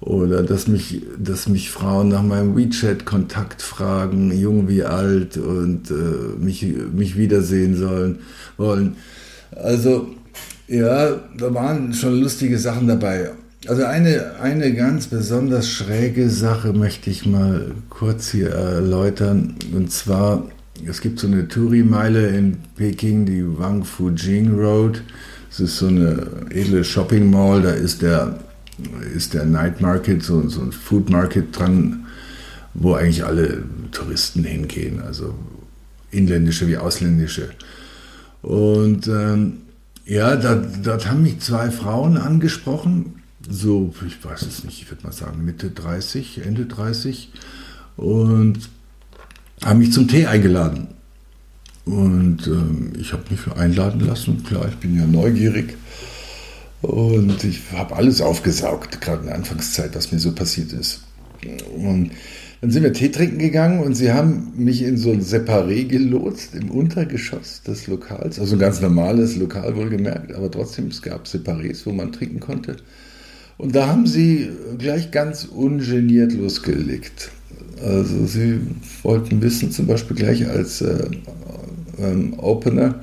Oder 0.00 0.42
dass 0.42 0.66
mich, 0.66 1.02
dass 1.18 1.46
mich 1.46 1.70
Frauen 1.70 2.08
nach 2.08 2.22
meinem 2.22 2.56
WeChat-Kontakt 2.56 3.60
fragen, 3.60 4.32
jung 4.32 4.66
wie 4.66 4.82
alt, 4.82 5.36
und 5.36 5.90
äh, 5.90 6.42
mich, 6.42 6.66
mich 6.94 7.18
wiedersehen 7.18 7.76
sollen 7.76 8.20
wollen. 8.56 8.96
Also 9.54 10.08
ja, 10.68 11.20
da 11.36 11.52
waren 11.52 11.92
schon 11.92 12.20
lustige 12.20 12.58
Sachen 12.58 12.88
dabei. 12.88 13.30
Also 13.68 13.84
eine, 13.84 14.36
eine 14.40 14.72
ganz 14.72 15.08
besonders 15.08 15.68
schräge 15.68 16.30
Sache 16.30 16.72
möchte 16.72 17.10
ich 17.10 17.26
mal 17.26 17.72
kurz 17.90 18.30
hier 18.30 18.50
erläutern. 18.50 19.56
Und 19.74 19.92
zwar, 19.92 20.44
es 20.86 21.00
gibt 21.00 21.18
so 21.18 21.26
eine 21.26 21.48
Touri-Meile 21.48 22.28
in 22.28 22.58
Peking, 22.76 23.26
die 23.26 23.44
Wang 23.58 23.84
Fujing 23.84 24.54
Road. 24.58 25.02
Es 25.50 25.60
ist 25.60 25.78
so 25.78 25.88
eine 25.88 26.26
edle 26.50 26.84
Shopping 26.84 27.30
Mall, 27.30 27.62
da 27.62 27.70
ist 27.70 28.02
der, 28.02 28.38
ist 29.14 29.34
der 29.34 29.44
Night 29.44 29.80
Market, 29.80 30.22
so, 30.22 30.48
so 30.48 30.60
ein 30.62 30.72
Food 30.72 31.10
Market 31.10 31.58
dran, 31.58 32.06
wo 32.74 32.94
eigentlich 32.94 33.24
alle 33.24 33.64
Touristen 33.90 34.44
hingehen, 34.44 35.00
also 35.00 35.34
inländische 36.10 36.68
wie 36.68 36.76
ausländische. 36.76 37.50
Und 38.42 39.08
ähm, 39.08 39.58
ja, 40.06 40.36
dort 40.36 41.08
haben 41.08 41.22
mich 41.22 41.40
zwei 41.40 41.70
Frauen 41.70 42.16
angesprochen, 42.16 43.20
so, 43.48 43.92
ich 44.06 44.24
weiß 44.24 44.42
es 44.42 44.64
nicht, 44.64 44.82
ich 44.82 44.90
würde 44.90 45.04
mal 45.04 45.12
sagen 45.12 45.44
Mitte 45.44 45.70
30, 45.70 46.42
Ende 46.44 46.66
30 46.66 47.32
und 47.96 48.68
haben 49.64 49.78
mich 49.78 49.92
zum 49.92 50.08
Tee 50.08 50.26
eingeladen. 50.26 50.88
Und 51.84 52.46
ähm, 52.46 52.92
ich 52.98 53.12
habe 53.12 53.24
mich 53.30 53.40
einladen 53.56 54.00
lassen, 54.00 54.44
klar, 54.44 54.68
ich 54.68 54.76
bin 54.76 54.96
ja 54.96 55.06
neugierig. 55.06 55.76
Und 56.82 57.44
ich 57.44 57.60
habe 57.72 57.96
alles 57.96 58.20
aufgesaugt, 58.20 59.00
gerade 59.00 59.20
in 59.20 59.26
der 59.26 59.34
Anfangszeit, 59.34 59.94
was 59.94 60.12
mir 60.12 60.18
so 60.18 60.32
passiert 60.32 60.72
ist. 60.72 61.02
Und 61.76 62.12
dann 62.60 62.70
sind 62.70 62.82
wir 62.82 62.92
Tee 62.92 63.08
trinken 63.08 63.38
gegangen 63.38 63.80
und 63.80 63.94
sie 63.94 64.12
haben 64.12 64.52
mich 64.56 64.82
in 64.82 64.98
so 64.98 65.10
ein 65.10 65.22
Separé 65.22 65.86
gelotst 65.86 66.54
im 66.54 66.70
Untergeschoss 66.70 67.62
des 67.62 67.86
Lokals. 67.86 68.38
Also 68.38 68.56
ein 68.56 68.58
ganz 68.58 68.80
normales 68.82 69.36
Lokal 69.36 69.76
wohlgemerkt, 69.76 70.34
aber 70.34 70.50
trotzdem, 70.50 70.88
es 70.88 71.00
gab 71.00 71.24
Separés, 71.24 71.86
wo 71.86 71.92
man 71.92 72.12
trinken 72.12 72.40
konnte. 72.40 72.76
Und 73.56 73.74
da 73.74 73.86
haben 73.86 74.06
sie 74.06 74.50
gleich 74.78 75.10
ganz 75.10 75.44
ungeniert 75.44 76.32
losgelegt. 76.32 77.30
Also 77.82 78.26
sie 78.26 78.60
wollten 79.02 79.40
wissen, 79.42 79.70
zum 79.70 79.86
Beispiel 79.86 80.16
gleich 80.16 80.48
als 80.48 80.80
äh, 80.82 81.06
ähm, 81.98 82.34
Opener, 82.38 83.02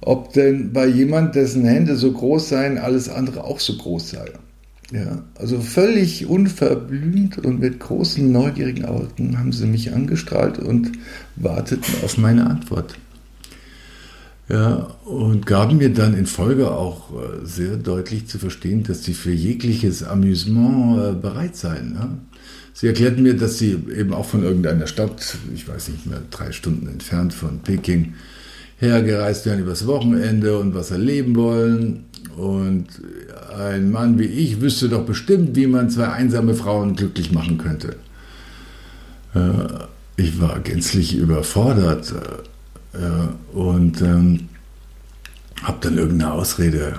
ob 0.00 0.32
denn 0.32 0.72
bei 0.72 0.86
jemand, 0.86 1.34
dessen 1.34 1.64
Hände 1.64 1.96
so 1.96 2.12
groß 2.12 2.48
seien, 2.48 2.78
alles 2.78 3.08
andere 3.08 3.44
auch 3.44 3.60
so 3.60 3.76
groß 3.76 4.10
sei. 4.10 4.26
Ja, 4.92 5.22
also 5.36 5.60
völlig 5.60 6.26
unverblümt 6.26 7.38
und 7.38 7.60
mit 7.60 7.78
großen 7.78 8.32
neugierigen 8.32 8.86
Augen 8.86 9.38
haben 9.38 9.52
sie 9.52 9.66
mich 9.66 9.94
angestrahlt 9.94 10.58
und 10.58 10.90
warteten 11.36 11.94
auf 12.02 12.18
meine 12.18 12.46
Antwort. 12.48 12.96
Ja, 14.48 14.96
und 15.04 15.46
gaben 15.46 15.76
mir 15.76 15.92
dann 15.92 16.14
in 16.14 16.26
Folge 16.26 16.72
auch 16.72 17.12
äh, 17.12 17.46
sehr 17.46 17.76
deutlich 17.76 18.26
zu 18.26 18.40
verstehen, 18.40 18.82
dass 18.82 19.04
sie 19.04 19.14
für 19.14 19.30
jegliches 19.30 20.02
Amüsement 20.02 20.98
äh, 20.98 21.12
bereit 21.12 21.54
seien. 21.54 21.94
Ja? 21.94 22.18
Sie 22.72 22.86
erklärten 22.86 23.22
mir, 23.22 23.36
dass 23.36 23.58
sie 23.58 23.78
eben 23.94 24.14
auch 24.14 24.24
von 24.24 24.42
irgendeiner 24.42 24.86
Stadt, 24.86 25.36
ich 25.54 25.68
weiß 25.68 25.88
nicht 25.88 26.06
mehr, 26.06 26.22
drei 26.30 26.52
Stunden 26.52 26.88
entfernt 26.88 27.34
von 27.34 27.60
Peking, 27.60 28.14
hergereist 28.78 29.44
wären 29.46 29.60
übers 29.60 29.86
Wochenende 29.86 30.58
und 30.58 30.74
was 30.74 30.90
erleben 30.90 31.36
wollen. 31.36 32.04
Und 32.36 32.86
ein 33.58 33.90
Mann 33.90 34.18
wie 34.18 34.24
ich 34.24 34.60
wüsste 34.60 34.88
doch 34.88 35.04
bestimmt, 35.04 35.54
wie 35.56 35.66
man 35.66 35.90
zwei 35.90 36.08
einsame 36.08 36.54
Frauen 36.54 36.96
glücklich 36.96 37.32
machen 37.32 37.58
könnte. 37.58 37.96
Äh, 39.34 39.50
ich 40.16 40.40
war 40.40 40.60
gänzlich 40.60 41.16
überfordert 41.16 42.14
äh, 42.92 43.56
und 43.56 44.00
ähm, 44.00 44.48
habe 45.62 45.78
dann 45.80 45.98
irgendeine 45.98 46.32
Ausrede 46.32 46.98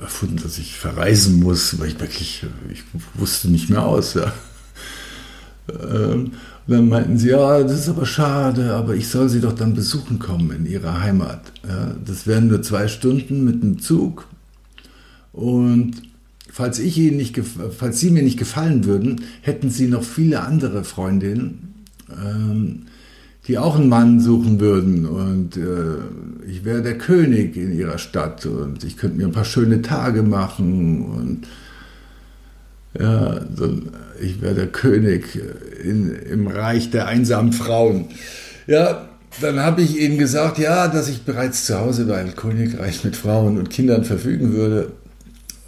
erfunden, 0.00 0.40
dass 0.42 0.58
ich 0.58 0.76
verreisen 0.76 1.40
muss, 1.40 1.78
weil 1.78 1.88
ich 1.88 2.00
wirklich, 2.00 2.44
ich 2.72 2.82
wusste 3.14 3.48
nicht 3.48 3.70
mehr 3.70 3.84
aus. 3.84 4.14
Ja. 4.14 4.32
Ähm, 5.92 6.32
dann 6.66 6.88
meinten 6.88 7.18
sie, 7.18 7.30
ja, 7.30 7.62
das 7.62 7.80
ist 7.80 7.88
aber 7.88 8.06
schade, 8.06 8.74
aber 8.74 8.94
ich 8.94 9.08
soll 9.08 9.28
sie 9.28 9.40
doch 9.40 9.54
dann 9.54 9.74
besuchen 9.74 10.18
kommen 10.18 10.50
in 10.52 10.66
ihrer 10.66 11.00
Heimat. 11.00 11.52
Das 12.06 12.28
wären 12.28 12.46
nur 12.46 12.62
zwei 12.62 12.86
Stunden 12.86 13.44
mit 13.44 13.60
dem 13.60 13.80
Zug. 13.80 14.28
Und 15.32 15.94
falls, 16.48 16.78
ich 16.78 16.96
ihnen 16.96 17.16
nicht, 17.16 17.40
falls 17.76 17.98
sie 17.98 18.10
mir 18.10 18.22
nicht 18.22 18.38
gefallen 18.38 18.84
würden, 18.84 19.22
hätten 19.40 19.68
sie 19.70 19.88
noch 19.88 20.04
viele 20.04 20.42
andere 20.42 20.84
Freundinnen. 20.84 21.74
Ähm, 22.08 22.82
die 23.46 23.58
auch 23.58 23.76
einen 23.76 23.88
Mann 23.88 24.20
suchen 24.20 24.60
würden 24.60 25.06
und 25.06 25.56
äh, 25.56 26.48
ich 26.48 26.64
wäre 26.64 26.82
der 26.82 26.98
König 26.98 27.56
in 27.56 27.76
ihrer 27.76 27.98
Stadt 27.98 28.46
und 28.46 28.84
ich 28.84 28.96
könnte 28.96 29.16
mir 29.16 29.26
ein 29.26 29.32
paar 29.32 29.44
schöne 29.44 29.82
Tage 29.82 30.22
machen 30.22 31.04
und 31.04 31.46
ja, 32.98 33.40
ich 34.20 34.42
wäre 34.42 34.54
der 34.54 34.66
König 34.66 35.40
in, 35.82 36.12
im 36.14 36.46
Reich 36.48 36.90
der 36.90 37.06
einsamen 37.06 37.52
Frauen. 37.52 38.06
Ja, 38.66 39.08
dann 39.40 39.60
habe 39.60 39.82
ich 39.82 39.98
ihnen 40.00 40.18
gesagt, 40.18 40.58
ja, 40.58 40.88
dass 40.88 41.08
ich 41.08 41.22
bereits 41.22 41.64
zu 41.66 41.78
Hause 41.78 42.02
über 42.02 42.16
ein 42.16 42.34
Königreich 42.34 43.04
mit 43.04 43.16
Frauen 43.16 43.58
und 43.58 43.70
Kindern 43.70 44.04
verfügen 44.04 44.52
würde, 44.52 44.92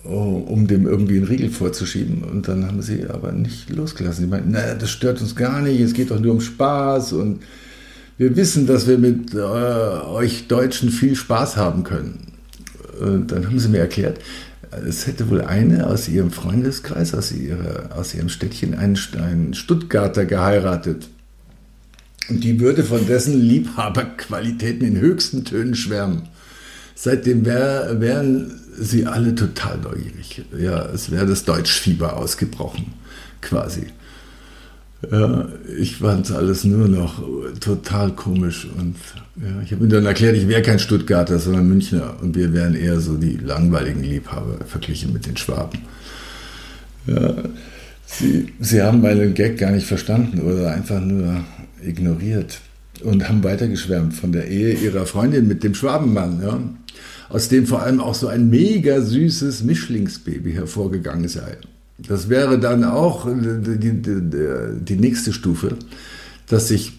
oh, 0.04 0.42
um 0.46 0.66
dem 0.66 0.86
irgendwie 0.86 1.16
einen 1.16 1.26
Riegel 1.26 1.50
vorzuschieben. 1.50 2.24
Und 2.24 2.48
dann 2.48 2.66
haben 2.66 2.82
sie 2.82 3.06
aber 3.08 3.30
nicht 3.30 3.70
losgelassen. 3.70 4.24
Sie 4.24 4.30
meinten, 4.30 4.50
naja, 4.50 4.74
das 4.74 4.90
stört 4.90 5.20
uns 5.20 5.36
gar 5.36 5.62
nicht, 5.62 5.80
es 5.80 5.92
geht 5.92 6.10
doch 6.10 6.18
nur 6.18 6.32
um 6.32 6.40
Spaß 6.40 7.12
und 7.12 7.40
wir 8.18 8.36
wissen, 8.36 8.66
dass 8.66 8.86
wir 8.86 8.98
mit 8.98 9.32
äh, 9.34 9.38
euch 9.38 10.48
Deutschen 10.48 10.90
viel 10.90 11.14
Spaß 11.16 11.56
haben 11.56 11.82
können. 11.82 12.32
Und 13.00 13.32
dann 13.32 13.46
haben 13.46 13.58
sie 13.58 13.68
mir 13.68 13.78
erklärt, 13.78 14.18
es 14.86 15.06
hätte 15.06 15.28
wohl 15.28 15.42
eine 15.42 15.86
aus 15.86 16.08
ihrem 16.08 16.30
Freundeskreis, 16.30 17.14
aus, 17.14 17.32
ihrer, 17.32 17.90
aus 17.96 18.14
ihrem 18.14 18.28
Städtchen, 18.28 18.74
einen, 18.74 18.98
einen 19.18 19.54
Stuttgarter 19.54 20.24
geheiratet. 20.24 21.08
Und 22.28 22.42
die 22.44 22.60
würde 22.60 22.84
von 22.84 23.06
dessen 23.06 23.38
Liebhaberqualitäten 23.40 24.86
in 24.86 24.98
höchsten 24.98 25.44
Tönen 25.44 25.74
schwärmen. 25.74 26.28
Seitdem 26.94 27.44
wär, 27.44 28.00
wären 28.00 28.52
sie 28.78 29.06
alle 29.06 29.34
total 29.34 29.78
neugierig. 29.78 30.44
Ja, 30.58 30.86
es 30.86 31.10
wäre 31.10 31.26
das 31.26 31.44
Deutschfieber 31.44 32.16
ausgebrochen, 32.16 32.94
quasi. 33.40 33.86
Ja, 35.10 35.48
ich 35.78 35.96
fand 35.96 36.26
es 36.26 36.32
alles 36.32 36.64
nur 36.64 36.86
noch 36.86 37.22
total 37.60 38.12
komisch. 38.12 38.68
Und 38.78 38.94
ja, 39.36 39.60
ich 39.64 39.72
habe 39.72 39.84
ihm 39.84 39.90
dann 39.90 40.06
erklärt, 40.06 40.36
ich 40.36 40.46
wäre 40.46 40.62
kein 40.62 40.78
Stuttgarter, 40.78 41.38
sondern 41.38 41.68
Münchner. 41.68 42.14
Und 42.20 42.36
wir 42.36 42.52
wären 42.52 42.74
eher 42.74 43.00
so 43.00 43.16
die 43.16 43.36
langweiligen 43.36 44.02
Liebhaber 44.02 44.64
verglichen 44.64 45.12
mit 45.12 45.26
den 45.26 45.36
Schwaben. 45.36 45.80
Ja, 47.06 47.34
sie, 48.06 48.52
sie 48.60 48.82
haben 48.82 49.00
meinen 49.00 49.34
Gag 49.34 49.58
gar 49.58 49.72
nicht 49.72 49.86
verstanden 49.86 50.40
oder 50.40 50.70
einfach 50.70 51.00
nur 51.00 51.42
ignoriert 51.82 52.60
und 53.02 53.28
haben 53.28 53.42
weitergeschwärmt 53.42 54.14
von 54.14 54.30
der 54.30 54.48
Ehe 54.48 54.74
ihrer 54.74 55.06
Freundin 55.06 55.48
mit 55.48 55.64
dem 55.64 55.74
Schwabenmann, 55.74 56.40
ja, 56.42 56.60
aus 57.28 57.48
dem 57.48 57.66
vor 57.66 57.82
allem 57.82 58.00
auch 58.00 58.14
so 58.14 58.28
ein 58.28 58.50
mega 58.50 59.00
süßes 59.00 59.64
Mischlingsbaby 59.64 60.52
hervorgegangen 60.52 61.28
sei. 61.28 61.56
Das 61.98 62.28
wäre 62.28 62.58
dann 62.58 62.84
auch 62.84 63.26
die, 63.26 64.02
die, 64.02 64.20
die 64.80 64.96
nächste 64.96 65.32
Stufe, 65.32 65.76
dass 66.48 66.68
sich 66.68 66.92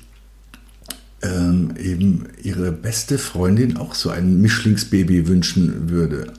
ähm, 1.22 1.74
eben 1.78 2.26
ihre 2.42 2.72
beste 2.72 3.18
Freundin 3.18 3.78
auch 3.78 3.96
so 3.96 4.10
ein 4.10 4.42
Mischlingsbaby 4.42 5.28
wünschen 5.28 5.90
würde. 5.90 6.34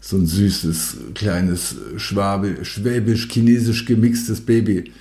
So 0.00 0.16
ein 0.16 0.26
süßes, 0.26 0.96
kleines, 1.14 1.76
schwäbisch-chinesisch 1.96 3.84
gemixtes 3.84 4.40
Baby. 4.40 4.92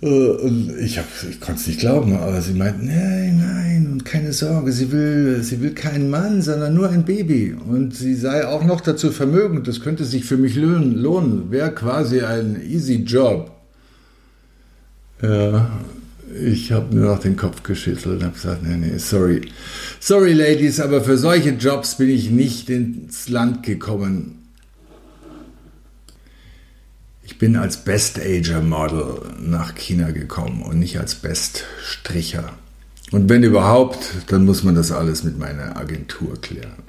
Äh, 0.00 0.84
ich, 0.84 1.00
ich 1.28 1.40
konnte 1.40 1.60
es 1.60 1.66
nicht 1.66 1.80
glauben, 1.80 2.16
aber 2.16 2.40
sie 2.40 2.54
meint, 2.54 2.84
nein, 2.84 3.38
nein, 3.38 3.88
und 3.92 4.04
keine 4.04 4.32
Sorge, 4.32 4.72
sie 4.72 4.92
will, 4.92 5.42
sie 5.42 5.60
will 5.60 5.72
keinen 5.72 6.08
Mann, 6.08 6.40
sondern 6.40 6.74
nur 6.74 6.88
ein 6.88 7.04
Baby. 7.04 7.54
Und 7.68 7.94
sie 7.94 8.14
sei 8.14 8.46
auch 8.46 8.64
noch 8.64 8.80
dazu 8.80 9.10
vermögend, 9.10 9.66
das 9.66 9.80
könnte 9.80 10.04
sich 10.04 10.24
für 10.24 10.36
mich 10.36 10.54
lohnen, 10.54 10.96
lohnen 10.96 11.50
wäre 11.50 11.72
quasi 11.72 12.20
ein 12.20 12.62
easy 12.68 12.96
Job. 12.96 13.50
Ja, 15.20 15.68
ich 16.44 16.70
habe 16.70 16.94
nur 16.94 17.14
noch 17.14 17.18
den 17.18 17.36
Kopf 17.36 17.64
geschüttelt 17.64 18.06
und 18.06 18.22
habe 18.22 18.34
gesagt, 18.34 18.62
nee, 18.62 18.76
nee, 18.76 18.98
sorry. 18.98 19.40
Sorry, 19.98 20.32
Ladies, 20.32 20.78
aber 20.78 21.00
für 21.00 21.18
solche 21.18 21.50
Jobs 21.50 21.96
bin 21.96 22.10
ich 22.10 22.30
nicht 22.30 22.70
ins 22.70 23.28
Land 23.28 23.64
gekommen. 23.64 24.47
Ich 27.38 27.40
bin 27.40 27.54
als 27.54 27.76
Best 27.76 28.18
Ager 28.18 28.60
Model 28.60 29.20
nach 29.40 29.76
China 29.76 30.10
gekommen 30.10 30.60
und 30.60 30.80
nicht 30.80 30.98
als 30.98 31.14
Best 31.14 31.66
Stricher. 31.80 32.54
Und 33.12 33.28
wenn 33.28 33.44
überhaupt, 33.44 34.10
dann 34.26 34.44
muss 34.44 34.64
man 34.64 34.74
das 34.74 34.90
alles 34.90 35.22
mit 35.22 35.38
meiner 35.38 35.76
Agentur 35.76 36.40
klären. 36.40 36.82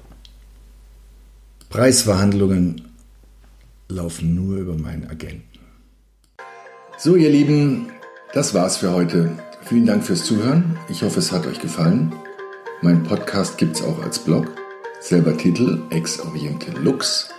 Preisverhandlungen 1.69 2.81
laufen 3.89 4.33
nur 4.33 4.57
über 4.57 4.75
meinen 4.75 5.07
Agenten. 5.07 5.59
So, 6.97 7.15
ihr 7.15 7.29
Lieben, 7.29 7.91
das 8.33 8.55
war's 8.55 8.77
für 8.77 8.91
heute. 8.91 9.29
Vielen 9.65 9.85
Dank 9.85 10.03
fürs 10.03 10.25
Zuhören. 10.25 10.79
Ich 10.89 11.03
hoffe, 11.03 11.19
es 11.19 11.31
hat 11.31 11.45
euch 11.45 11.59
gefallen. 11.59 12.11
Mein 12.81 13.03
Podcast 13.03 13.59
gibt's 13.59 13.83
auch 13.83 14.01
als 14.01 14.17
Blog. 14.17 14.47
Selber 14.99 15.37
Titel 15.37 15.83
Ex 15.91 16.19
Oriente 16.19 16.71
Lux. 16.71 17.29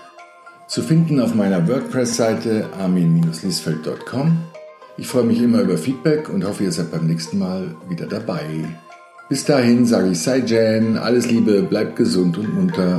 Zu 0.70 0.82
finden 0.82 1.18
auf 1.18 1.34
meiner 1.34 1.66
WordPress-Seite 1.66 2.68
armin-liesfeld.com. 2.78 4.38
Ich 4.96 5.08
freue 5.08 5.24
mich 5.24 5.42
immer 5.42 5.62
über 5.62 5.76
Feedback 5.76 6.28
und 6.28 6.44
hoffe, 6.44 6.62
ihr 6.62 6.70
seid 6.70 6.92
beim 6.92 7.08
nächsten 7.08 7.40
Mal 7.40 7.74
wieder 7.88 8.06
dabei. 8.06 8.44
Bis 9.28 9.44
dahin 9.44 9.84
sage 9.84 10.10
ich 10.10 10.22
Sei 10.22 10.38
Jan, 10.46 10.96
alles 10.96 11.28
Liebe, 11.28 11.64
bleibt 11.64 11.96
gesund 11.96 12.38
und 12.38 12.54
munter. 12.54 12.98